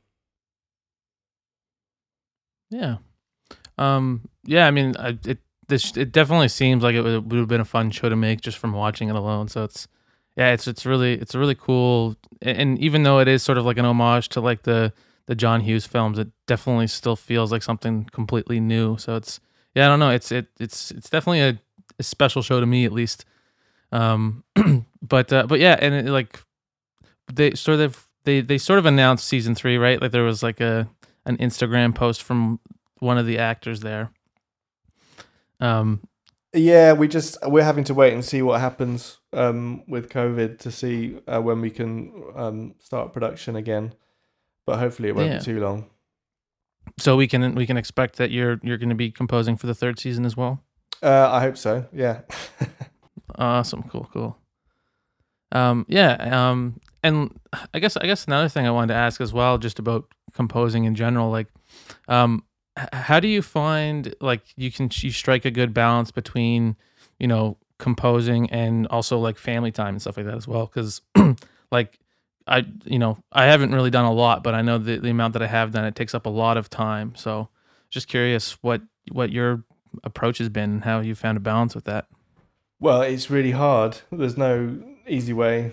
Yeah. 2.70 2.98
Um. 3.78 4.30
Yeah. 4.44 4.68
I 4.68 4.72
mean, 4.72 4.96
I, 4.98 5.18
it 5.26 5.40
this 5.68 5.96
it 5.98 6.12
definitely 6.12 6.50
seems 6.50 6.84
like 6.84 6.96
it 6.96 7.02
would, 7.02 7.32
would 7.32 7.40
have 7.40 7.48
been 7.48 7.62
a 7.62 7.66
fun 7.66 7.92
show 7.92 8.10
to 8.10 8.16
make 8.16 8.42
just 8.42 8.58
from 8.58 8.74
watching 8.74 9.10
it 9.10 9.16
alone. 9.16 9.48
So 9.48 9.64
it's 9.64 9.88
yeah, 10.36 10.52
it's 10.54 10.68
it's 10.68 10.86
really 10.86 11.14
it's 11.14 11.36
really 11.36 11.56
cool. 11.56 12.16
And 12.42 12.58
and 12.58 12.80
even 12.80 13.04
though 13.04 13.20
it 13.20 13.28
is 13.28 13.44
sort 13.44 13.58
of 13.58 13.66
like 13.66 13.78
an 13.78 13.86
homage 13.86 14.30
to 14.30 14.42
like 14.42 14.64
the 14.64 14.94
the 15.28 15.36
John 15.36 15.62
Hughes 15.62 15.86
films, 15.86 16.20
it 16.20 16.30
definitely 16.46 16.88
still 16.88 17.16
feels 17.16 17.52
like 17.52 17.64
something 17.64 18.06
completely 18.12 18.60
new. 18.60 18.98
So 18.98 19.16
it's 19.16 19.40
yeah, 19.76 19.86
I 19.86 19.90
don't 19.90 20.00
know. 20.00 20.10
It's 20.12 20.32
it 20.32 20.48
it's 20.60 20.92
it's 20.92 21.10
definitely 21.10 21.42
a, 21.42 21.60
a 22.00 22.04
special 22.04 22.42
show 22.42 22.60
to 22.60 22.66
me 22.66 22.86
at 22.86 22.92
least. 22.92 23.26
Um. 23.92 24.44
but 25.02 25.32
uh, 25.32 25.46
but 25.48 25.60
yeah, 25.60 25.78
and 25.80 25.94
it, 25.94 26.06
like 26.12 26.40
they 27.32 27.54
sort 27.56 27.80
of 27.80 28.08
they 28.24 28.42
they 28.42 28.58
sort 28.58 28.80
of 28.80 28.86
announced 28.86 29.28
season 29.28 29.56
three, 29.56 29.78
right? 29.78 30.02
Like 30.02 30.12
there 30.12 30.24
was 30.24 30.44
like 30.44 30.60
a 30.62 30.88
an 31.26 31.38
Instagram 31.38 31.94
post 31.96 32.24
from 32.24 32.60
one 33.00 33.18
of 33.18 33.26
the 33.26 33.38
actors 33.38 33.82
there. 33.82 34.12
Um, 35.60 36.02
Yeah, 36.54 36.94
we 36.94 37.08
just 37.08 37.38
we're 37.46 37.64
having 37.64 37.84
to 37.86 37.94
wait 37.94 38.14
and 38.14 38.24
see 38.24 38.42
what 38.42 38.60
happens 38.62 39.18
um, 39.34 39.84
with 39.88 40.10
COVID 40.10 40.60
to 40.60 40.72
see 40.72 41.20
uh, 41.28 41.42
when 41.42 41.62
we 41.62 41.70
can 41.70 42.12
um, 42.36 42.76
start 42.80 43.14
production 43.14 43.56
again. 43.56 43.94
But 44.66 44.80
hopefully, 44.80 45.10
it 45.10 45.16
won't 45.16 45.32
Yeah. 45.32 45.38
be 45.40 45.44
too 45.46 45.60
long. 45.60 45.86
so 47.00 47.16
we 47.18 47.28
can 47.28 47.54
we 47.56 47.66
can 47.66 47.78
expect 47.78 48.16
that 48.18 48.32
you're 48.32 48.60
you're 48.64 48.78
going 48.78 48.90
to 48.90 48.96
be 48.96 49.12
composing 49.12 49.58
for 49.58 49.68
the 49.68 49.76
third 49.76 50.00
season 50.00 50.26
as 50.26 50.36
well. 50.38 50.62
Uh, 51.04 51.30
I 51.32 51.42
hope 51.42 51.58
so. 51.58 51.86
Yeah. 51.94 52.22
Awesome, 53.38 53.84
cool, 53.84 54.10
cool. 54.12 54.38
Um, 55.52 55.86
yeah, 55.88 56.50
um, 56.50 56.80
and 57.04 57.40
I 57.74 57.80
guess 57.80 57.96
I 57.96 58.06
guess 58.06 58.26
another 58.26 58.50
thing 58.50 58.66
I 58.68 58.72
wanted 58.72 58.94
to 58.94 59.00
ask 59.00 59.22
as 59.22 59.32
well, 59.34 59.58
just 59.58 59.80
about 59.80 60.06
composing 60.34 60.84
in 60.84 60.96
general, 60.96 61.30
like, 61.32 61.48
um, 62.08 62.44
how 62.94 63.20
do 63.20 63.28
you 63.28 63.42
find 63.42 64.14
like 64.20 64.44
you 64.56 64.72
can 64.72 64.90
you 64.94 65.12
strike 65.12 65.46
a 65.46 65.52
good 65.52 65.74
balance 65.74 66.12
between 66.12 66.76
you 67.20 67.28
know 67.28 67.58
composing 67.80 68.50
and 68.50 68.88
also 68.88 69.18
like 69.20 69.38
family 69.38 69.72
time 69.72 69.90
and 69.96 70.02
stuff 70.02 70.18
like 70.18 70.26
that 70.26 70.36
as 70.36 70.48
well? 70.48 70.66
Because 70.66 71.02
like 71.72 71.98
I 72.46 72.66
you 72.84 73.00
know 73.00 73.18
I 73.32 73.46
haven't 73.46 73.74
really 73.74 73.92
done 73.92 74.06
a 74.06 74.14
lot, 74.14 74.44
but 74.44 74.54
I 74.54 74.62
know 74.62 74.78
the 74.78 74.98
the 74.98 75.10
amount 75.10 75.34
that 75.34 75.42
I 75.42 75.48
have 75.48 75.72
done 75.72 75.86
it 75.86 75.96
takes 75.96 76.14
up 76.14 76.26
a 76.26 76.30
lot 76.30 76.58
of 76.58 76.70
time. 76.70 77.14
So 77.16 77.48
just 77.90 78.10
curious 78.10 78.54
what 78.64 78.82
what 79.12 79.32
your 79.32 79.64
approach 80.04 80.40
has 80.40 80.50
been 80.50 80.72
and 80.72 80.84
how 80.84 81.00
you 81.00 81.16
found 81.16 81.38
a 81.38 81.42
balance 81.42 81.74
with 81.74 81.86
that. 81.86 82.08
Well, 82.80 83.02
it's 83.02 83.30
really 83.30 83.52
hard. 83.52 83.98
There's 84.12 84.38
no 84.38 84.80
easy 85.08 85.34
way 85.34 85.72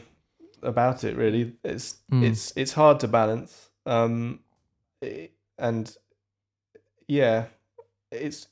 about 0.62 1.04
it. 1.04 1.16
Really, 1.16 1.54
it's 1.62 1.96
Mm. 2.10 2.24
it's 2.24 2.52
it's 2.56 2.72
hard 2.72 3.00
to 3.00 3.08
balance. 3.08 3.68
Um, 3.86 4.40
and 5.58 5.96
yeah, 7.06 7.46
it's. 8.10 8.46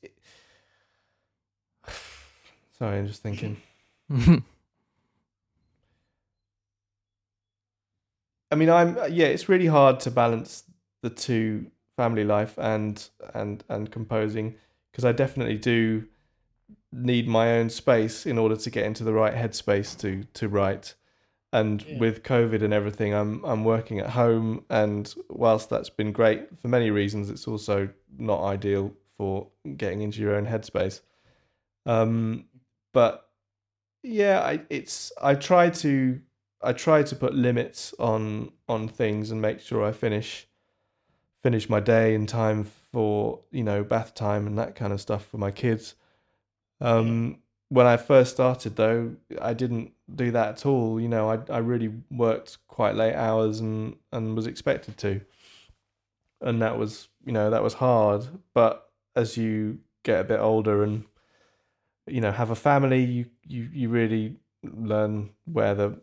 Sorry, 2.79 2.99
I'm 2.99 3.07
just 3.07 3.23
thinking. 3.23 3.57
I 8.51 8.55
mean, 8.55 8.69
I'm 8.69 8.97
yeah. 9.13 9.27
It's 9.27 9.49
really 9.49 9.67
hard 9.67 10.01
to 10.01 10.11
balance 10.11 10.65
the 11.03 11.11
two, 11.11 11.71
family 11.97 12.25
life 12.25 12.59
and 12.59 13.09
and 13.35 13.65
and 13.69 13.91
composing, 13.91 14.57
because 14.91 15.05
I 15.07 15.13
definitely 15.13 15.57
do 15.57 16.05
need 16.93 17.27
my 17.27 17.53
own 17.59 17.71
space 17.71 18.27
in 18.27 18.39
order 18.39 18.57
to 18.57 18.71
get 18.71 18.85
into 18.85 19.05
the 19.05 19.13
right 19.13 19.35
headspace 19.35 19.99
to 20.01 20.25
to 20.35 20.49
write. 20.49 20.95
And 21.55 21.85
Yeah. 21.85 21.99
with 21.99 22.23
COVID 22.23 22.63
and 22.63 22.73
everything, 22.73 23.13
I'm 23.13 23.45
I'm 23.45 23.65
working 23.65 23.99
at 23.99 24.11
home, 24.11 24.65
and 24.71 25.13
whilst 25.29 25.69
that's 25.71 25.91
been 25.91 26.13
great 26.13 26.59
for 26.59 26.69
many 26.69 26.91
reasons, 26.91 27.29
it's 27.31 27.47
also 27.47 27.91
not 28.19 28.43
ideal 28.43 28.95
for 29.17 29.49
getting 29.77 30.01
into 30.03 30.21
your 30.21 30.35
own 30.35 30.47
headspace. 30.47 31.01
Um, 31.85 32.47
but 32.93 33.29
yeah, 34.03 34.41
I 34.41 34.61
it's 34.71 35.13
I 35.21 35.35
try 35.35 35.71
to 35.71 36.21
I 36.63 36.73
try 36.73 37.03
to 37.03 37.17
put 37.17 37.35
limits 37.35 37.95
on 37.99 38.53
on 38.69 38.89
things 38.89 39.31
and 39.31 39.41
make 39.43 39.61
sure 39.61 39.85
I 39.85 39.93
finish 39.93 40.49
finish 41.43 41.69
my 41.69 41.81
day 41.81 42.15
in 42.15 42.27
time 42.27 42.65
for 42.65 43.41
you 43.51 43.65
know 43.65 43.83
bath 43.85 44.15
time 44.15 44.47
and 44.47 44.57
that 44.59 44.75
kind 44.75 44.93
of 44.93 45.01
stuff 45.01 45.27
for 45.27 45.39
my 45.39 45.51
kids. 45.51 45.95
Um, 46.83 47.39
when 47.69 47.87
I 47.87 47.97
first 47.97 48.33
started 48.33 48.77
though, 48.77 49.17
I 49.41 49.55
didn't 49.55 49.93
do 50.15 50.31
that 50.33 50.49
at 50.49 50.67
all. 50.67 51.01
You 51.01 51.09
know, 51.09 51.31
I 51.31 51.39
I 51.51 51.59
really 51.59 51.91
worked 52.11 52.59
quite 52.69 52.95
late 52.95 53.15
hours 53.15 53.61
and 53.61 53.97
and 54.13 54.37
was 54.37 54.47
expected 54.47 54.99
to, 54.99 55.21
and 56.41 56.61
that 56.63 56.79
was 56.79 57.09
you 57.25 57.33
know 57.33 57.51
that 57.51 57.63
was 57.63 57.75
hard. 57.75 58.27
But 58.55 58.89
as 59.17 59.37
you 59.37 59.79
get 60.03 60.21
a 60.21 60.25
bit 60.25 60.41
older 60.41 60.83
and 60.83 61.05
you 62.07 62.21
know 62.21 62.33
have 62.33 62.51
a 62.51 62.57
family, 62.57 63.05
you 63.05 63.27
you 63.47 63.69
you 63.73 63.89
really 63.89 64.37
learn 64.63 65.31
where 65.45 65.75
the 65.75 66.01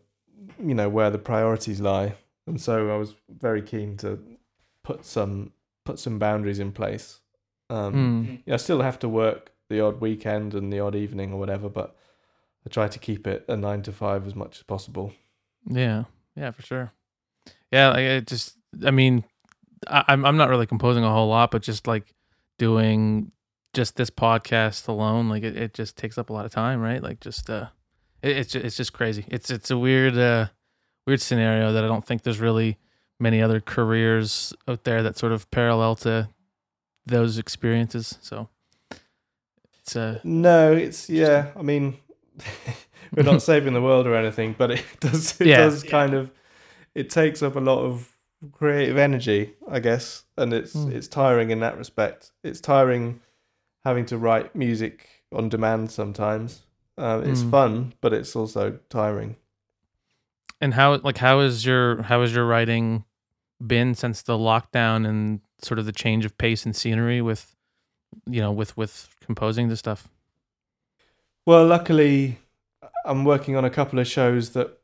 you 0.58 0.74
know 0.74 0.88
where 0.88 1.10
the 1.10 1.18
priorities 1.18 1.80
lie 1.80 2.14
and 2.46 2.60
so 2.60 2.90
i 2.92 2.96
was 2.96 3.14
very 3.28 3.62
keen 3.62 3.96
to 3.96 4.18
put 4.82 5.04
some 5.04 5.52
put 5.84 5.98
some 5.98 6.18
boundaries 6.18 6.58
in 6.58 6.72
place 6.72 7.20
um 7.70 8.40
Mm. 8.46 8.52
i 8.52 8.56
still 8.56 8.82
have 8.82 8.98
to 8.98 9.08
work 9.08 9.52
the 9.70 9.80
odd 9.80 10.00
weekend 10.00 10.54
and 10.54 10.70
the 10.70 10.80
odd 10.80 10.94
evening 10.94 11.32
or 11.32 11.38
whatever 11.38 11.68
but 11.70 11.96
i 12.66 12.68
try 12.68 12.86
to 12.88 12.98
keep 12.98 13.26
it 13.26 13.44
a 13.48 13.56
9 13.56 13.82
to 13.82 13.92
5 13.92 14.26
as 14.26 14.34
much 14.34 14.58
as 14.58 14.62
possible 14.64 15.12
Yeah, 15.66 16.04
yeah, 16.36 16.50
for 16.52 16.62
sure. 16.62 16.92
Yeah, 17.70 17.96
it 17.96 18.26
just, 18.26 18.56
I 18.84 18.90
mean, 18.90 19.24
I, 19.86 20.04
I'm 20.08 20.24
I'm 20.24 20.36
not 20.36 20.48
really 20.48 20.66
composing 20.66 21.04
a 21.04 21.10
whole 21.10 21.28
lot, 21.28 21.50
but 21.50 21.62
just 21.62 21.86
like 21.86 22.14
doing 22.58 23.32
just 23.74 23.96
this 23.96 24.10
podcast 24.10 24.88
alone, 24.88 25.28
like 25.28 25.42
it, 25.42 25.56
it 25.56 25.74
just 25.74 25.96
takes 25.96 26.18
up 26.18 26.30
a 26.30 26.32
lot 26.32 26.44
of 26.46 26.52
time, 26.52 26.80
right? 26.80 27.02
Like 27.02 27.20
just 27.20 27.48
uh, 27.50 27.68
it, 28.22 28.36
it's 28.38 28.52
just, 28.52 28.64
it's 28.64 28.76
just 28.76 28.92
crazy. 28.92 29.24
It's 29.28 29.50
it's 29.50 29.70
a 29.70 29.78
weird 29.78 30.16
uh 30.16 30.46
weird 31.06 31.20
scenario 31.20 31.72
that 31.72 31.84
I 31.84 31.88
don't 31.88 32.04
think 32.04 32.22
there's 32.22 32.40
really 32.40 32.78
many 33.18 33.42
other 33.42 33.60
careers 33.60 34.52
out 34.66 34.84
there 34.84 35.02
that 35.02 35.18
sort 35.18 35.32
of 35.32 35.50
parallel 35.50 35.94
to 35.96 36.28
those 37.06 37.38
experiences. 37.38 38.18
So 38.20 38.48
it's 39.90 39.96
uh 39.96 40.20
no 40.22 40.72
it's 40.72 41.10
yeah 41.10 41.50
i 41.56 41.62
mean 41.62 41.96
we're 43.16 43.22
not 43.24 43.42
saving 43.50 43.72
the 43.74 43.82
world 43.82 44.06
or 44.06 44.14
anything, 44.14 44.54
but 44.56 44.70
it 44.70 44.84
does 45.00 45.40
it 45.40 45.46
Yeah. 45.46 45.56
does 45.56 45.82
kind 45.82 46.14
of 46.14 46.30
it 46.94 47.10
takes 47.10 47.42
up 47.42 47.56
a 47.56 47.60
lot 47.60 47.80
of 47.84 48.16
creative 48.52 48.96
energy, 48.96 49.54
I 49.68 49.80
guess, 49.80 50.24
and 50.36 50.52
it's 50.52 50.74
Mm. 50.76 50.92
it's 50.94 51.08
tiring 51.08 51.50
in 51.50 51.60
that 51.60 51.76
respect. 51.76 52.30
It's 52.44 52.60
tiring 52.60 53.20
having 53.84 54.06
to 54.06 54.16
write 54.18 54.54
music 54.54 55.08
on 55.32 55.48
demand 55.48 55.90
sometimes. 55.90 56.62
Um, 56.96 57.24
it's 57.24 57.42
Mm. 57.42 57.50
fun, 57.50 57.92
but 58.00 58.12
it's 58.12 58.36
also 58.36 58.78
tiring. 58.90 59.36
And 60.60 60.74
how 60.74 60.96
like 60.98 61.18
how 61.18 61.40
is 61.40 61.66
your 61.66 62.02
how 62.02 62.20
has 62.20 62.34
your 62.34 62.46
writing 62.46 63.04
been 63.66 63.94
since 63.94 64.22
the 64.22 64.38
lockdown 64.38 65.06
and 65.06 65.40
sort 65.62 65.78
of 65.78 65.84
the 65.86 65.92
change 65.92 66.24
of 66.24 66.38
pace 66.38 66.64
and 66.64 66.74
scenery 66.76 67.20
with 67.20 67.54
you 68.26 68.40
know 68.40 68.52
with 68.52 68.76
with 68.76 69.08
composing 69.24 69.68
the 69.68 69.76
stuff? 69.76 70.08
Well, 71.46 71.66
luckily, 71.66 72.38
I'm 73.04 73.24
working 73.24 73.56
on 73.56 73.64
a 73.64 73.70
couple 73.70 73.98
of 73.98 74.06
shows 74.06 74.50
that 74.50 74.78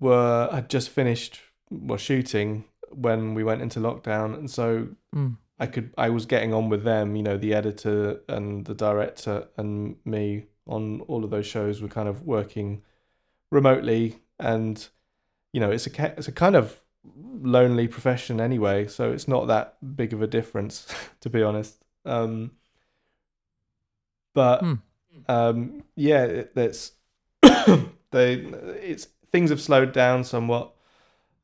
were 0.00 0.48
had 0.52 0.68
just 0.68 0.90
finished 0.90 1.40
well 1.70 1.98
shooting 1.98 2.64
when 2.90 3.34
we 3.34 3.44
went 3.44 3.62
into 3.62 3.80
lockdown, 3.80 4.34
and 4.34 4.50
so 4.50 4.88
Mm. 5.14 5.36
I 5.58 5.66
could 5.66 5.92
I 5.96 6.08
was 6.10 6.26
getting 6.26 6.52
on 6.54 6.68
with 6.68 6.82
them. 6.84 7.16
You 7.16 7.22
know, 7.22 7.36
the 7.36 7.54
editor 7.54 8.20
and 8.28 8.64
the 8.64 8.74
director 8.74 9.48
and 9.56 9.96
me 10.04 10.46
on 10.66 11.00
all 11.02 11.24
of 11.24 11.30
those 11.30 11.46
shows 11.46 11.80
were 11.82 11.88
kind 11.88 12.08
of 12.08 12.22
working 12.22 12.82
remotely, 13.50 14.16
and 14.38 14.88
you 15.52 15.60
know, 15.60 15.70
it's 15.70 15.86
a 15.86 16.14
it's 16.18 16.28
a 16.28 16.32
kind 16.32 16.56
of 16.56 16.80
lonely 17.04 17.88
profession 17.88 18.40
anyway, 18.40 18.86
so 18.86 19.12
it's 19.12 19.28
not 19.28 19.46
that 19.48 19.76
big 19.96 20.12
of 20.12 20.22
a 20.22 20.26
difference, 20.26 20.86
to 21.20 21.30
be 21.30 21.42
honest. 21.42 21.84
Um, 22.04 22.52
but 24.34 24.60
Hmm. 24.60 24.74
um, 25.28 25.82
yeah, 25.96 26.24
it, 26.24 26.54
that's 26.54 26.92
they 27.42 28.34
it's 28.82 29.08
things 29.30 29.50
have 29.50 29.60
slowed 29.60 29.92
down 29.92 30.24
somewhat, 30.24 30.72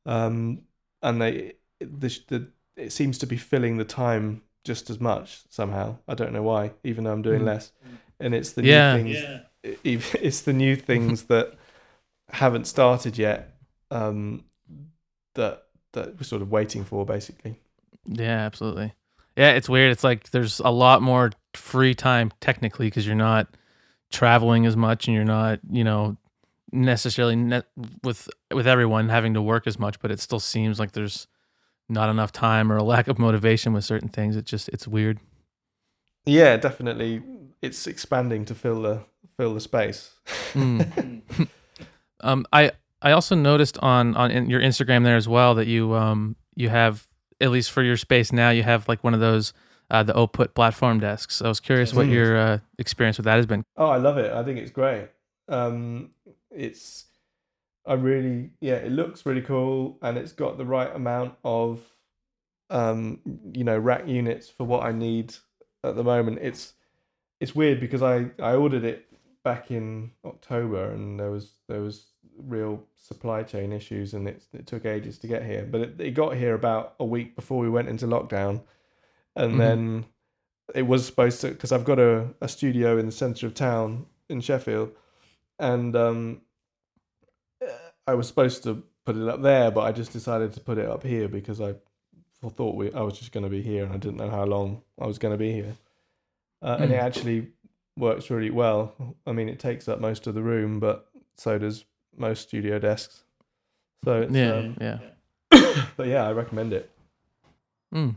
um, 0.05 0.61
and 1.01 1.21
they 1.21 1.53
the, 1.79 2.19
the 2.27 2.47
it 2.75 2.91
seems 2.91 3.17
to 3.19 3.27
be 3.27 3.37
filling 3.37 3.77
the 3.77 3.85
time 3.85 4.41
just 4.63 4.89
as 4.89 4.99
much 4.99 5.41
somehow. 5.49 5.97
I 6.07 6.13
don't 6.15 6.33
know 6.33 6.43
why, 6.43 6.71
even 6.83 7.03
though 7.03 7.11
I'm 7.13 7.21
doing 7.21 7.41
Mm. 7.41 7.45
less, 7.45 7.71
and 8.19 8.33
it's 8.33 8.53
the 8.53 8.63
Yeah. 8.63 8.95
new 8.95 9.03
things. 9.03 9.17
it- 9.83 10.15
It's 10.21 10.41
the 10.41 10.53
new 10.53 10.75
things 10.75 11.23
that 11.25 11.53
haven't 12.29 12.65
started 12.67 13.17
yet. 13.17 13.55
Um, 13.91 14.45
that 15.35 15.63
that 15.93 16.15
we're 16.17 16.23
sort 16.23 16.41
of 16.41 16.51
waiting 16.51 16.83
for, 16.85 17.05
basically. 17.05 17.59
Yeah, 18.05 18.45
absolutely. 18.45 18.93
Yeah, 19.35 19.51
it's 19.51 19.69
weird. 19.69 19.91
It's 19.91 20.03
like 20.03 20.29
there's 20.31 20.59
a 20.59 20.69
lot 20.71 21.01
more 21.01 21.31
free 21.53 21.95
time 21.95 22.31
technically 22.39 22.87
because 22.87 23.05
you're 23.05 23.15
not 23.15 23.47
traveling 24.11 24.65
as 24.65 24.75
much 24.75 25.07
and 25.07 25.15
you're 25.15 25.25
not, 25.25 25.59
you 25.69 25.83
know, 25.83 26.17
necessarily 26.71 27.61
with 28.03 28.29
with 28.53 28.67
everyone 28.67 29.09
having 29.09 29.33
to 29.33 29.41
work 29.41 29.67
as 29.67 29.79
much, 29.79 29.99
but 29.99 30.11
it 30.11 30.19
still 30.19 30.39
seems 30.39 30.79
like 30.79 30.91
there's 30.91 31.27
not 31.87 32.09
enough 32.09 32.31
time 32.31 32.71
or 32.71 32.77
a 32.77 32.83
lack 32.83 33.07
of 33.07 33.17
motivation 33.17 33.73
with 33.73 33.83
certain 33.83 34.09
things. 34.09 34.35
It 34.35 34.45
just 34.45 34.69
it's 34.69 34.87
weird. 34.87 35.19
Yeah, 36.25 36.57
definitely. 36.57 37.23
It's 37.61 37.87
expanding 37.87 38.45
to 38.45 38.55
fill 38.55 38.81
the 38.81 39.03
fill 39.37 39.53
the 39.53 39.61
space. 39.61 40.11
Mm. 40.53 41.21
um, 42.21 42.45
I 42.53 42.71
I 43.01 43.11
also 43.11 43.35
noticed 43.35 43.77
on 43.79 44.15
on 44.15 44.31
in 44.31 44.49
your 44.49 44.61
Instagram 44.61 45.03
there 45.03 45.17
as 45.17 45.27
well 45.27 45.55
that 45.55 45.67
you 45.67 45.93
um 45.95 46.35
you 46.55 46.69
have 46.69 47.07
at 47.41 47.51
least 47.51 47.71
for 47.71 47.81
your 47.81 47.95
space 47.95 48.33
now 48.33 48.49
you 48.49 48.63
have 48.63 48.87
like 48.89 49.03
one 49.03 49.13
of 49.13 49.21
those 49.21 49.53
uh, 49.89 50.03
the 50.03 50.17
output 50.17 50.53
platform 50.55 50.99
desks. 50.99 51.41
I 51.41 51.47
was 51.47 51.59
curious 51.59 51.93
what 51.93 52.07
Mm. 52.07 52.13
your 52.13 52.37
uh, 52.37 52.59
experience 52.77 53.17
with 53.17 53.25
that 53.25 53.35
has 53.37 53.45
been. 53.45 53.63
Oh, 53.77 53.87
I 53.87 53.97
love 53.97 54.17
it. 54.17 54.31
I 54.31 54.43
think 54.43 54.59
it's 54.59 54.71
great. 54.71 55.09
Um, 55.47 56.11
it's, 56.51 57.05
I 57.85 57.93
really, 57.93 58.51
yeah, 58.61 58.75
it 58.75 58.91
looks 58.91 59.25
really 59.25 59.41
cool, 59.41 59.97
and 60.01 60.17
it's 60.17 60.31
got 60.31 60.57
the 60.57 60.65
right 60.65 60.93
amount 60.95 61.35
of, 61.43 61.81
um, 62.69 63.19
you 63.53 63.63
know, 63.63 63.77
rack 63.77 64.07
units 64.07 64.49
for 64.49 64.63
what 64.65 64.83
I 64.83 64.91
need 64.91 65.35
at 65.83 65.95
the 65.95 66.03
moment. 66.03 66.39
It's, 66.41 66.73
it's 67.39 67.55
weird 67.55 67.79
because 67.79 68.03
I 68.03 68.29
I 68.41 68.53
ordered 68.55 68.83
it 68.83 69.07
back 69.43 69.71
in 69.71 70.11
October, 70.25 70.91
and 70.91 71.19
there 71.19 71.31
was 71.31 71.53
there 71.67 71.81
was 71.81 72.07
real 72.37 72.83
supply 72.97 73.43
chain 73.43 73.71
issues, 73.71 74.13
and 74.13 74.27
it 74.27 74.43
it 74.53 74.67
took 74.67 74.85
ages 74.85 75.17
to 75.19 75.27
get 75.27 75.43
here. 75.45 75.65
But 75.69 75.81
it, 75.81 76.01
it 76.01 76.11
got 76.11 76.35
here 76.35 76.53
about 76.53 76.95
a 76.99 77.05
week 77.05 77.35
before 77.35 77.59
we 77.59 77.69
went 77.69 77.87
into 77.87 78.05
lockdown, 78.07 78.61
and 79.35 79.53
Mhm. 79.53 79.57
then 79.57 80.05
it 80.75 80.83
was 80.83 81.05
supposed 81.05 81.41
to 81.41 81.49
because 81.49 81.71
I've 81.71 81.85
got 81.85 81.99
a, 81.99 82.27
a 82.41 82.47
studio 82.47 82.97
in 82.97 83.05
the 83.05 83.11
centre 83.11 83.47
of 83.47 83.53
town 83.53 84.05
in 84.29 84.41
Sheffield, 84.41 84.91
and 85.57 85.95
um, 85.95 86.41
I 88.07 88.13
was 88.13 88.27
supposed 88.27 88.63
to 88.63 88.83
put 89.05 89.15
it 89.15 89.27
up 89.27 89.41
there, 89.41 89.71
but 89.71 89.81
I 89.81 89.91
just 89.91 90.11
decided 90.13 90.53
to 90.53 90.59
put 90.59 90.77
it 90.77 90.87
up 90.87 91.03
here 91.03 91.27
because 91.27 91.59
I 91.61 91.75
thought 92.55 92.75
we 92.75 92.91
I 92.93 93.01
was 93.01 93.17
just 93.17 93.31
going 93.31 93.43
to 93.43 93.49
be 93.49 93.61
here, 93.61 93.83
and 93.83 93.93
I 93.93 93.97
didn't 93.97 94.17
know 94.17 94.29
how 94.29 94.45
long 94.45 94.81
I 94.99 95.05
was 95.07 95.17
going 95.17 95.33
to 95.33 95.37
be 95.37 95.51
here, 95.51 95.75
uh, 96.61 96.77
and 96.79 96.91
it 96.91 96.95
Mm. 96.95 97.03
actually 97.03 97.47
works 97.97 98.29
really 98.29 98.49
well. 98.51 98.93
I 99.27 99.31
mean, 99.33 99.49
it 99.49 99.59
takes 99.59 99.87
up 99.87 99.99
most 99.99 100.25
of 100.27 100.33
the 100.35 100.41
room, 100.43 100.79
but 100.79 101.07
so 101.35 101.57
does 101.57 101.85
most 102.17 102.47
studio 102.47 102.79
desks. 102.79 103.23
So 104.05 104.21
it's, 104.21 104.33
Yeah, 104.35 104.53
um, 104.53 104.77
yeah. 104.79 104.99
but 105.97 106.07
yeah, 106.07 106.25
I 106.27 106.31
recommend 106.31 106.71
it. 106.73 106.89
Mm. 107.93 108.15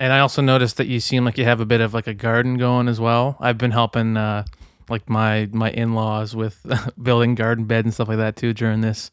And 0.00 0.12
I 0.12 0.20
also 0.20 0.42
noticed 0.42 0.76
that 0.78 0.86
you 0.86 1.00
seem 1.00 1.24
like 1.24 1.38
you 1.38 1.44
have 1.44 1.60
a 1.60 1.66
bit 1.66 1.80
of 1.80 1.94
like 1.94 2.06
a 2.06 2.14
garden 2.14 2.58
going 2.58 2.88
as 2.88 3.00
well. 3.00 3.36
I've 3.40 3.58
been 3.58 3.70
helping 3.70 4.16
uh 4.16 4.44
like 4.88 5.08
my 5.08 5.48
my 5.52 5.70
in-laws 5.70 6.34
with 6.34 6.64
building 7.02 7.34
garden 7.34 7.64
bed 7.64 7.84
and 7.84 7.94
stuff 7.94 8.08
like 8.08 8.18
that 8.18 8.36
too 8.36 8.52
during 8.52 8.80
this. 8.80 9.10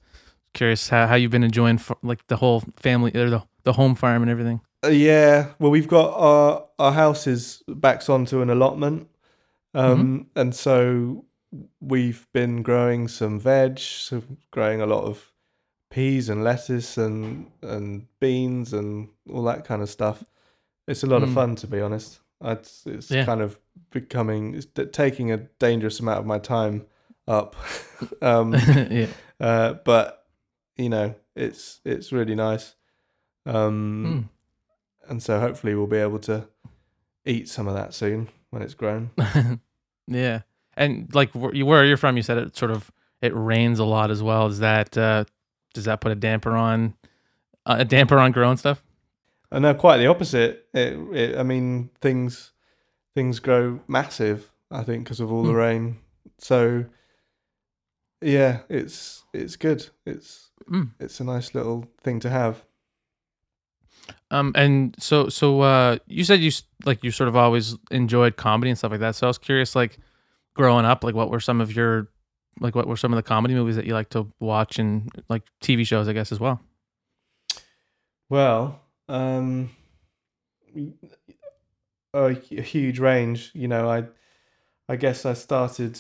Curious 0.54 0.90
how, 0.90 1.08
how 1.08 1.16
you've 1.16 1.32
been 1.32 1.44
enjoying 1.44 1.78
f- 1.78 1.92
like 2.04 2.26
the 2.28 2.38
whole 2.38 2.64
family 2.78 3.12
or 3.16 3.30
the 3.30 3.44
the 3.64 3.74
home 3.74 3.96
farm 3.96 4.22
and 4.22 4.32
everything. 4.32 4.62
Uh, 4.84 4.90
yeah, 4.90 5.52
well, 5.60 5.72
we've 5.72 5.88
got 5.88 6.14
our 6.16 6.66
our 6.80 6.92
house 6.92 7.28
is 7.28 7.64
backs 7.68 8.10
onto 8.10 8.42
an 8.42 8.50
allotment, 8.50 9.08
um, 9.74 10.28
and 10.36 10.56
so 10.56 11.26
we've 11.80 12.28
been 12.34 12.64
growing 12.64 13.08
some 13.08 13.40
veg, 13.40 13.78
so 13.80 14.24
growing 14.50 14.82
a 14.82 14.86
lot 14.86 15.04
of 15.04 15.32
peas 15.92 16.30
and 16.30 16.44
lettuce 16.44 16.98
and 16.98 17.52
and 17.62 18.08
beans 18.20 18.74
and 18.74 19.10
all 19.32 19.44
that 19.44 19.64
kind 19.66 19.82
of 19.82 19.90
stuff. 19.90 20.24
It's 20.92 21.04
a 21.04 21.08
lot 21.08 21.24
of 21.24 21.30
Mm. 21.30 21.34
fun, 21.36 21.56
to 21.58 21.68
be 21.68 21.82
honest. 21.82 22.20
It's 22.44 22.86
it's 22.86 23.10
Yeah. 23.12 23.26
kind 23.26 23.42
of 23.42 23.60
becoming 23.92 24.56
it's 24.56 24.66
d- 24.66 24.86
taking 24.86 25.32
a 25.32 25.38
dangerous 25.60 26.00
amount 26.00 26.20
of 26.20 26.26
my 26.26 26.40
time 26.40 26.86
up, 27.28 27.56
um, 28.22 28.54
yeah. 28.90 29.08
uh, 29.40 29.74
but 29.86 30.26
you 30.78 30.90
know, 30.90 31.16
it's 31.36 31.80
it's 31.86 32.12
really 32.12 32.36
nice. 32.36 32.76
Um, 33.46 34.30
Mm. 35.06 35.10
and 35.10 35.24
so 35.24 35.40
hopefully 35.40 35.76
we'll 35.76 35.88
be 35.88 35.98
able 35.98 36.20
to 36.20 36.48
eat 37.26 37.48
some 37.50 37.68
of 37.68 37.74
that 37.76 37.94
soon 37.94 38.30
when 38.50 38.62
it's 38.62 38.74
grown. 38.74 39.12
yeah. 40.08 40.42
And 40.78 41.14
like 41.14 41.32
where 41.34 41.86
you're 41.86 41.98
from, 41.98 42.18
you 42.18 42.24
said 42.24 42.38
it 42.38 42.58
sort 42.58 42.72
of 42.72 42.92
it 43.22 43.34
rains 43.36 43.80
a 43.80 43.86
lot 43.86 44.10
as 44.12 44.24
well. 44.24 44.48
Is 44.48 44.60
that 44.60 44.98
uh 44.98 45.26
does 45.74 45.86
that 45.86 46.02
put 46.02 46.12
a 46.12 46.16
damper 46.16 46.52
on 46.56 46.96
uh, 47.66 47.78
a 47.80 47.86
damper 47.86 48.18
on 48.18 48.32
growing 48.32 48.58
stuff? 48.58 48.84
And 49.52 49.64
no, 49.64 49.74
quite 49.74 49.98
the 49.98 50.08
opposite. 50.08 50.68
It, 50.74 50.98
it, 51.14 51.38
I 51.38 51.44
mean, 51.44 51.90
things 52.00 52.52
things 53.16 53.40
grow 53.40 53.82
massive. 53.88 54.50
I 54.72 54.84
think 54.84 55.04
because 55.04 55.20
of 55.20 55.32
all 55.32 55.44
the 55.44 55.52
Hmm. 55.52 55.58
rain. 55.58 55.98
So 56.38 56.86
yeah, 58.22 58.60
it's 58.70 59.24
it's 59.34 59.56
good. 59.56 59.90
It's 60.06 60.50
Mm. 60.70 60.92
it's 61.00 61.20
a 61.20 61.24
nice 61.24 61.54
little 61.56 61.86
thing 62.04 62.20
to 62.22 62.30
have. 62.30 62.64
Um, 64.30 64.54
and 64.56 64.96
so, 65.00 65.28
so, 65.28 65.62
uh, 65.62 65.98
you 66.06 66.24
said 66.24 66.40
you 66.40 66.52
like 66.86 67.04
you 67.04 67.12
sort 67.12 67.28
of 67.28 67.36
always 67.36 67.76
enjoyed 67.90 68.38
comedy 68.38 68.70
and 68.70 68.78
stuff 68.78 68.92
like 68.92 69.00
that. 69.02 69.16
So 69.16 69.28
I 69.28 69.30
was 69.30 69.38
curious, 69.38 69.76
like 69.76 69.98
growing 70.54 70.86
up, 70.86 71.04
like 71.04 71.16
what 71.16 71.30
were 71.30 71.40
some 71.42 71.60
of 71.60 71.76
your, 71.76 72.08
like 72.60 72.76
what 72.76 72.88
were 72.88 72.96
some 72.96 73.12
of 73.12 73.18
the 73.18 73.24
comedy 73.24 73.54
movies 73.56 73.76
that 73.76 73.86
you 73.86 73.94
like 73.94 74.10
to 74.12 74.32
watch 74.40 74.80
and 74.80 75.10
like 75.28 75.42
TV 75.62 75.86
shows, 75.86 76.08
I 76.08 76.14
guess, 76.14 76.32
as 76.32 76.40
well. 76.40 76.62
Well, 78.30 78.81
um, 79.12 79.70
a, 82.14 82.30
a 82.30 82.34
huge 82.34 83.00
range. 83.00 83.52
You 83.54 83.68
know, 83.68 83.90
I, 83.90 84.06
I 84.88 84.96
guess 84.96 85.26
I 85.26 85.34
started, 85.34 86.00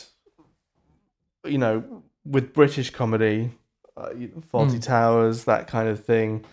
you 1.46 1.58
know, 1.58 2.04
with 2.26 2.54
British 2.54 2.90
comedy, 2.90 3.52
uh, 3.98 4.10
Fawlty 4.54 4.78
Mm. 4.78 4.84
Towers, 4.84 5.44
that 5.46 5.68
kind 5.68 5.90
of 5.90 6.04
thing. 6.04 6.46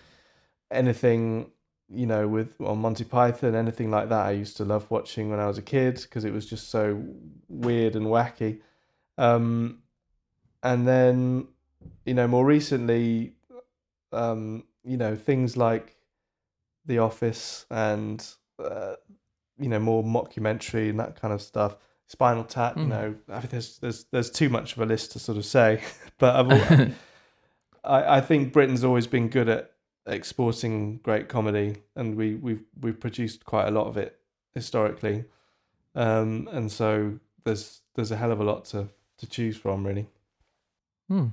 Anything, 0.71 1.51
you 1.89 2.07
know, 2.07 2.27
with 2.27 2.61
on 2.61 2.79
Monty 2.79 3.05
Python, 3.05 3.55
anything 3.55 3.91
like 3.91 4.09
that. 4.09 4.27
I 4.27 4.33
used 4.33 4.57
to 4.59 4.65
love 4.65 4.91
watching 4.91 5.31
when 5.31 5.41
I 5.41 5.47
was 5.47 5.59
a 5.59 5.63
kid 5.63 6.01
because 6.03 6.25
it 6.25 6.33
was 6.33 6.47
just 6.47 6.71
so 6.71 7.03
weird 7.49 7.95
and 7.95 8.07
wacky. 8.07 8.61
Um, 9.17 9.79
and 10.63 10.87
then, 10.87 11.49
you 12.05 12.15
know, 12.15 12.27
more 12.27 12.45
recently, 12.45 13.35
um, 14.13 14.65
you 14.85 14.97
know, 14.97 15.15
things 15.15 15.57
like 15.57 15.98
The 16.89 16.99
Office 16.99 17.67
and 17.71 18.27
uh, 18.59 18.95
you 19.61 19.69
know 19.69 19.79
more 19.79 20.03
mockumentary 20.03 20.91
and 20.91 20.99
that 20.99 21.21
kind 21.21 21.33
of 21.33 21.41
stuff. 21.41 21.77
Spinal 22.07 22.45
Tap. 22.45 22.77
You 22.77 22.85
Mm. 22.85 22.89
know, 22.89 23.15
I 23.29 23.39
think 23.41 23.51
there's 23.51 23.79
there's 23.79 24.05
there's 24.11 24.31
too 24.31 24.49
much 24.49 24.73
of 24.73 24.81
a 24.83 24.87
list 24.87 25.13
to 25.13 25.19
sort 25.19 25.39
of 25.39 25.45
say, 25.45 25.81
but 26.19 26.35
I've 26.35 26.51
al- 26.51 26.89
I 27.85 28.17
I 28.17 28.21
think 28.21 28.53
Britain's 28.53 28.83
always 28.85 29.07
been 29.07 29.29
good 29.29 29.49
at 29.49 29.73
exporting 30.07 30.99
great 30.99 31.29
comedy, 31.29 31.77
and 31.95 32.17
we 32.17 32.35
we've 32.37 32.65
we've 32.81 32.99
produced 32.99 33.45
quite 33.45 33.69
a 33.69 33.71
lot 33.71 33.87
of 33.87 33.97
it 33.97 34.19
historically, 34.55 35.25
um, 35.95 36.49
and 36.51 36.73
so 36.73 37.19
there's 37.45 37.83
there's 37.95 38.11
a 38.11 38.17
hell 38.17 38.33
of 38.33 38.41
a 38.41 38.45
lot 38.45 38.65
to 38.67 38.89
to 39.19 39.27
choose 39.27 39.57
from, 39.57 39.87
really. 39.87 40.07
Hmm. 41.09 41.27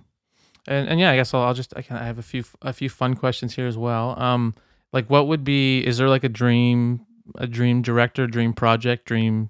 And 0.68 0.90
and 0.90 1.00
yeah, 1.00 1.12
I 1.12 1.16
guess 1.16 1.34
I'll, 1.34 1.42
I'll 1.44 1.54
just 1.54 1.74
I 1.78 1.82
can 1.82 1.96
I 1.98 2.06
have 2.06 2.18
a 2.20 2.24
few 2.24 2.44
a 2.62 2.74
few 2.74 2.90
fun 2.90 3.16
questions 3.16 3.56
here 3.56 3.68
as 3.68 3.78
well. 3.78 4.20
Um, 4.20 4.56
like 4.94 5.10
what 5.10 5.28
would 5.28 5.44
be 5.44 5.86
is 5.86 5.98
there 5.98 6.10
like 6.10 6.24
a 6.24 6.30
dream 6.30 7.06
a 7.36 7.48
dream 7.48 7.82
director, 7.82 8.28
dream 8.28 8.54
project, 8.54 9.06
dream, 9.06 9.50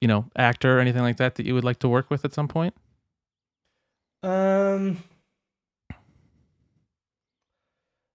you 0.00 0.08
know, 0.08 0.26
actor 0.36 0.78
or 0.78 0.80
anything 0.80 1.02
like 1.02 1.16
that 1.16 1.34
that 1.34 1.46
you 1.46 1.54
would 1.54 1.64
like 1.64 1.78
to 1.80 1.88
work 1.88 2.10
with 2.10 2.24
at 2.24 2.32
some 2.32 2.48
point? 2.48 2.74
Um, 4.22 5.02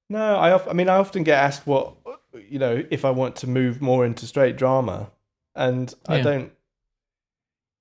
no, 0.09 0.37
I 0.37 0.51
of, 0.51 0.67
I 0.67 0.73
mean 0.73 0.89
I 0.89 0.95
often 0.95 1.23
get 1.23 1.37
asked 1.37 1.67
what 1.67 1.95
you 2.33 2.57
know 2.57 2.83
if 2.89 3.05
I 3.05 3.11
want 3.11 3.35
to 3.37 3.47
move 3.47 3.81
more 3.81 4.05
into 4.05 4.25
straight 4.25 4.55
drama, 4.55 5.11
and 5.55 5.93
I 6.07 6.21
don't. 6.21 6.51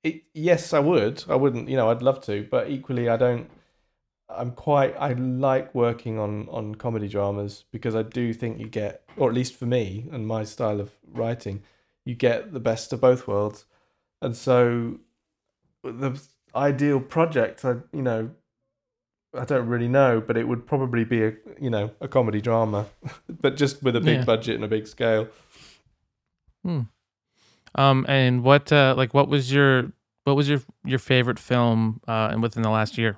It, 0.04 0.24
yes, 0.34 0.72
I 0.72 0.78
would. 0.78 1.24
I 1.28 1.36
wouldn't. 1.36 1.68
You 1.68 1.76
know, 1.76 1.90
I'd 1.90 2.02
love 2.02 2.20
to, 2.22 2.46
but 2.50 2.70
equally, 2.70 3.09
I 3.09 3.16
don't. 3.16 3.48
I'm 4.31 4.53
quite. 4.53 4.95
I 4.99 5.12
like 5.14 5.74
working 5.74 6.18
on 6.18 6.49
on 6.51 6.74
comedy 6.74 7.09
dramas 7.09 7.64
because 7.72 7.95
I 7.95 8.03
do 8.03 8.33
think 8.35 8.59
you 8.59 8.68
get, 8.68 9.03
or 9.16 9.29
at 9.29 9.35
least 9.35 9.57
for 9.57 9.66
me 9.66 10.07
and 10.12 10.26
my 10.26 10.45
style 10.45 10.81
of 10.81 10.93
writing, 11.12 11.62
you 12.05 12.14
get 12.14 12.53
the 12.53 12.61
best 12.61 12.93
of 12.93 13.01
both 13.01 13.26
worlds, 13.26 13.64
and 14.20 14.37
so 14.37 14.99
the 15.83 16.20
ideal 16.55 17.01
project, 17.01 17.64
I 17.64 17.76
you 17.93 18.03
know, 18.03 18.31
I 19.35 19.45
don't 19.45 19.66
really 19.66 19.89
know, 19.89 20.20
but 20.20 20.37
it 20.37 20.47
would 20.49 20.66
probably 20.66 21.05
be 21.05 21.24
a 21.24 21.33
you 21.61 21.70
know 21.70 21.91
a 22.01 22.09
comedy 22.09 22.41
drama, 22.41 22.87
but 23.29 23.57
just 23.57 23.83
with 23.83 23.97
a 23.97 24.01
big 24.01 24.18
Yeah. 24.18 24.24
budget 24.24 24.57
and 24.57 24.64
a 24.64 24.68
big 24.68 24.87
scale. 24.87 25.29
hmm 26.64 26.81
Um, 27.74 28.05
and 28.09 28.43
what 28.43 28.72
uh 28.72 28.95
like 28.97 29.14
what 29.14 29.29
was 29.29 29.53
your 29.53 29.93
what 30.24 30.37
was 30.37 30.49
your 30.49 30.61
your 30.85 30.99
favorite 30.99 31.39
film 31.39 32.01
uh 32.09 32.29
and 32.33 32.43
within 32.43 32.62
the 32.62 32.70
last 32.70 32.99
year? 32.99 33.16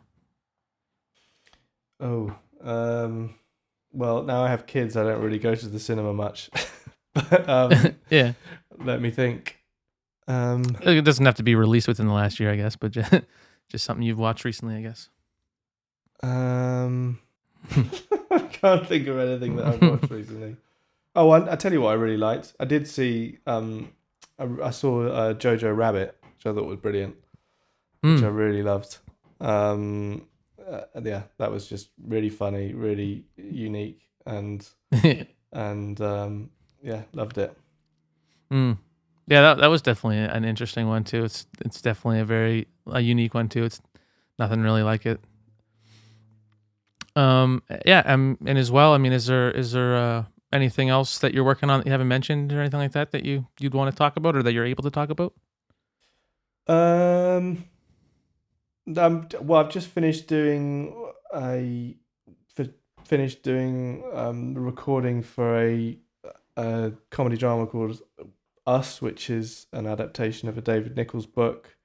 Oh, 2.01 2.34
um, 2.62 3.34
well, 3.92 4.22
now 4.22 4.42
I 4.44 4.48
have 4.48 4.66
kids. 4.66 4.96
I 4.96 5.03
don't 5.05 5.20
really 5.22 5.38
go 5.38 5.55
to 5.55 5.68
the 5.68 5.78
cinema 5.78 6.12
much. 6.12 6.51
but 7.14 7.48
um, 7.48 7.72
yeah, 8.11 8.32
let 8.78 9.01
me 9.01 9.11
think. 9.11 9.59
Um, 10.28 10.64
it 10.82 11.05
doesn't 11.05 11.26
have 11.26 11.34
to 11.36 11.42
be 11.42 11.55
released 11.57 11.88
within 11.88 12.07
the 12.07 12.12
last 12.12 12.38
year, 12.38 12.51
I 12.53 12.57
guess, 12.57 12.76
but 12.76 12.90
just, 12.92 13.12
just 13.68 13.84
something 13.84 14.03
you've 14.05 14.18
watched 14.18 14.44
recently, 14.44 14.76
I 14.76 14.82
guess. 14.82 15.09
um, 16.22 17.18
I 18.30 18.38
can't 18.53 18.86
think 18.86 19.07
of 19.09 19.18
anything 19.18 19.57
that 19.57 19.66
I've 19.66 19.82
watched 19.82 20.11
recently. 20.11 20.57
Oh, 21.16 21.30
I, 21.30 21.53
I 21.53 21.57
tell 21.57 21.72
you 21.72 21.80
what, 21.80 21.90
I 21.90 21.94
really 21.94 22.16
liked. 22.16 22.55
I 22.61 22.64
did 22.64 22.86
see. 22.86 23.38
Um, 23.46 23.90
I, 24.38 24.46
I 24.64 24.70
saw 24.70 25.07
uh, 25.07 25.34
Jojo 25.34 25.76
Rabbit, 25.76 26.16
which 26.22 26.46
I 26.46 26.53
thought 26.55 26.66
was 26.66 26.78
brilliant. 26.78 27.16
which 28.03 28.22
I 28.22 28.28
Hmm. 28.28 28.34
really 28.36 28.62
loved. 28.62 28.98
Um, 29.40 30.26
uh, 30.71 31.01
yeah, 31.03 31.23
that 31.39 31.51
was 31.51 31.68
just 31.68 31.91
really 32.07 32.31
funny, 32.31 32.73
really 32.75 33.25
unique, 33.37 34.09
and 34.27 34.66
and 35.53 36.01
um, 36.01 36.51
yeah, 36.83 37.03
loved 37.12 37.39
it. 37.39 37.57
Mm. 38.51 38.79
Yeah, 39.27 39.43
that 39.43 39.59
that 39.59 39.66
was 39.68 39.83
definitely 39.83 40.18
an 40.18 40.45
interesting 40.45 40.89
one 40.89 41.05
too. 41.05 41.25
It's 41.25 41.47
it's 41.64 41.81
definitely 41.81 42.21
a 42.21 42.25
very 42.25 42.66
a 42.87 43.01
unique 43.01 43.35
one 43.35 43.49
too. 43.49 43.64
It's 43.64 43.81
nothing 44.39 44.61
really 44.61 44.83
like 44.83 45.07
it. 45.07 45.21
Um. 47.16 47.62
Yeah. 47.85 48.03
Um. 48.05 48.39
And 48.47 48.59
as 48.59 48.71
well, 48.71 48.93
I 48.93 48.99
mean, 48.99 49.12
is 49.12 49.27
there 49.27 49.51
is 49.51 49.73
there 49.73 49.97
uh, 49.97 50.25
anything 50.53 50.89
else 50.89 51.18
that 51.18 51.35
you're 51.35 51.45
working 51.45 51.71
on 51.71 51.81
that 51.81 51.87
you 51.87 51.93
haven't 51.93 52.09
mentioned 52.09 52.53
or 52.53 52.61
anything 52.61 52.81
like 52.81 52.93
that 52.93 53.12
that 53.12 53.25
you 53.25 53.47
you'd 53.59 53.75
want 53.75 53.93
to 53.93 53.97
talk 53.97 54.16
about 54.16 54.37
or 54.37 54.43
that 54.43 54.53
you're 54.53 54.66
able 54.66 54.83
to 54.83 54.91
talk 54.91 55.11
about? 55.11 55.35
Um, 56.66 57.64
um, 58.99 59.28
well, 59.41 59.61
I've 59.61 59.70
just 59.70 59.88
finished 59.88 60.26
doing 60.26 60.95
a 61.34 61.97
finished 63.05 63.43
doing 63.43 64.05
um 64.12 64.55
recording 64.55 65.22
for 65.22 65.59
a 65.59 65.99
a 66.57 66.93
comedy 67.11 67.36
drama 67.36 67.66
called 67.66 68.01
Us, 68.66 69.01
which 69.03 69.30
is 69.30 69.66
an 69.72 69.86
adaptation 69.86 70.49
of 70.49 70.59
a 70.59 70.61
David 70.61 70.97
Nicholls 70.97 71.26
book, 71.26 71.76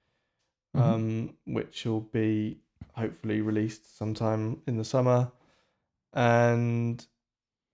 Mhm. 0.76 0.82
um, 0.82 1.38
which 1.46 1.86
will 1.86 2.02
be 2.02 2.60
hopefully 2.96 3.42
released 3.42 3.98
sometime 3.98 4.62
in 4.68 4.78
the 4.78 4.84
summer. 4.84 5.32
And 6.14 7.06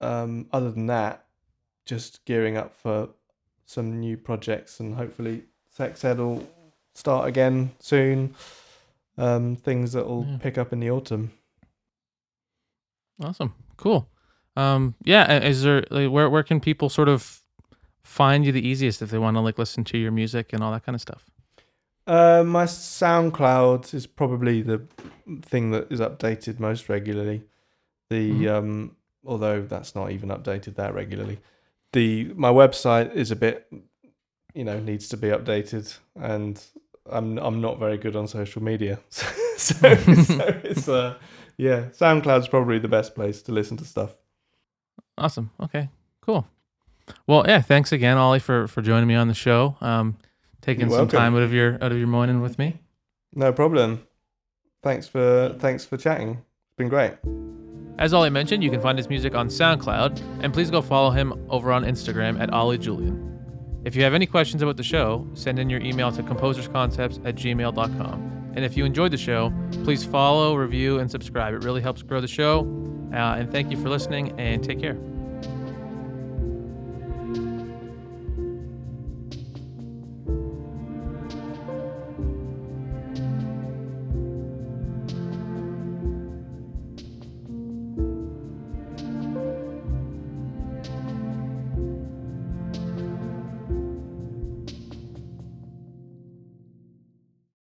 um, 0.02 0.48
other 0.52 0.72
than 0.72 0.88
that, 0.88 1.26
just 1.86 2.24
gearing 2.26 2.58
up 2.58 2.74
for 2.74 3.10
some 3.66 4.00
new 4.00 4.18
projects 4.18 4.80
and 4.80 4.96
hopefully 4.96 5.44
Sex 5.70 6.04
Ed 6.04 6.18
will 6.20 6.48
start 6.94 7.28
again 7.28 7.72
soon. 7.80 8.36
Um, 9.18 9.56
things 9.56 9.92
that 9.94 10.08
will 10.08 10.26
Yeah. 10.26 10.38
pick 10.38 10.58
up 10.58 10.72
in 10.74 10.80
the 10.80 10.90
autumn. 10.90 11.32
Awesome. 13.24 13.54
Cool. 13.78 14.10
Um. 14.56 14.96
Yeah. 15.04 15.40
Is 15.40 15.64
there 15.64 15.84
like, 15.92 16.10
where 16.12 16.30
where 16.30 16.44
can 16.44 16.60
people 16.60 16.90
sort 16.90 17.10
of 17.10 17.42
find 18.04 18.46
you 18.46 18.52
the 18.52 18.66
easiest 18.68 19.02
if 19.02 19.10
they 19.12 19.18
want 19.18 19.38
to 19.38 19.42
like 19.42 19.58
listen 19.58 19.84
to 19.86 19.98
your 19.98 20.12
music 20.12 20.54
and 20.54 20.64
all 20.64 20.72
that 20.72 20.84
kind 20.86 20.96
of 20.96 21.02
stuff? 21.02 21.26
Uh, 22.08 22.44
my 22.46 22.66
SoundCloud 22.66 23.94
is 23.94 24.08
probably 24.08 24.62
the 24.64 24.82
thing 25.44 25.72
that 25.72 25.92
is 25.92 26.00
updated 26.00 26.60
most 26.60 26.90
regularly. 26.90 27.44
The 28.10 28.32
Mhm. 28.32 28.50
um, 28.50 28.96
although 29.24 29.62
that's 29.62 29.94
not 29.96 30.12
even 30.12 30.30
updated 30.30 30.76
that 30.76 30.94
regularly. 30.94 31.40
The 31.94 32.34
my 32.36 32.50
website 32.50 33.14
is 33.14 33.30
a 33.32 33.36
bit, 33.36 33.72
you 34.56 34.64
know, 34.64 34.80
needs 34.80 35.08
to 35.10 35.18
be 35.18 35.28
updated, 35.28 35.98
and 36.16 36.62
I'm 37.10 37.38
I'm 37.38 37.62
not 37.62 37.80
very 37.80 37.98
good 37.98 38.16
on 38.16 38.28
social 38.28 38.62
media, 38.62 39.00
so 39.10 39.26
so, 39.58 39.96
so 39.96 40.62
it's 40.64 40.88
uh, 40.88 41.18
yeah, 41.58 41.86
SoundCloud's 41.92 42.48
probably 42.48 42.80
the 42.80 42.88
best 42.88 43.16
place 43.16 43.42
to 43.44 43.52
listen 43.52 43.78
to 43.78 43.86
stuff. 43.86 44.16
Awesome. 45.18 45.52
Okay. 45.62 45.90
Cool. 46.22 46.48
Well, 47.28 47.46
yeah. 47.48 47.62
Thanks 47.62 47.92
again, 47.92 48.18
Oli, 48.18 48.40
for 48.40 48.68
for 48.68 48.82
joining 48.82 49.08
me 49.08 49.16
on 49.16 49.28
the 49.28 49.34
show. 49.34 49.76
Um, 49.82 50.18
taking 50.62 50.90
some 50.90 51.08
time 51.08 51.36
out 51.36 51.42
of 51.42 51.54
your 51.54 51.76
out 51.76 51.92
of 51.92 51.98
your 51.98 52.08
morning 52.08 52.42
with 52.42 52.58
me. 52.58 52.80
No 53.34 53.52
problem. 53.52 54.06
Thanks 54.84 55.08
for 55.08 55.56
thanks 55.60 55.86
for 55.86 55.98
chatting. 55.98 56.32
It's 56.32 56.76
been 56.78 56.90
great. 56.90 57.14
As 58.00 58.14
Oli 58.14 58.32
mentioned, 58.32 58.64
you 58.64 58.72
can 58.72 58.82
find 58.82 58.98
his 58.98 59.10
music 59.10 59.36
on 59.36 59.48
SoundCloud, 59.48 60.20
and 60.42 60.52
please 60.52 60.72
go 60.72 60.82
follow 60.82 61.12
him 61.12 61.34
over 61.50 61.72
on 61.72 61.84
Instagram 61.84 62.40
at 62.42 62.52
Oli 62.52 62.80
Julian. 62.80 63.31
If 63.84 63.96
you 63.96 64.04
have 64.04 64.14
any 64.14 64.26
questions 64.28 64.62
about 64.62 64.78
the 64.78 64.84
show, 64.84 65.28
send 65.34 65.58
in 65.58 65.70
your 65.70 65.82
email 65.82 66.12
to 66.12 66.22
composersconcepts 66.22 67.26
at 67.26 67.36
gmail.com. 67.36 68.52
And 68.56 68.66
if 68.66 68.78
you 68.78 68.86
enjoyed 68.86 69.12
the 69.12 69.18
show, 69.18 69.52
please 69.84 70.04
follow, 70.04 70.56
review, 70.56 71.00
and 71.00 71.10
subscribe. 71.10 71.54
It 71.54 71.64
really 71.64 71.82
helps 71.82 72.04
grow 72.04 72.22
the 72.22 72.28
show. 72.28 72.62
Uh, 73.14 73.36
and 73.38 73.52
thank 73.52 73.72
you 73.72 73.82
for 73.82 73.90
listening, 73.90 74.40
and 74.40 74.64
take 74.64 74.80
care. 74.80 74.98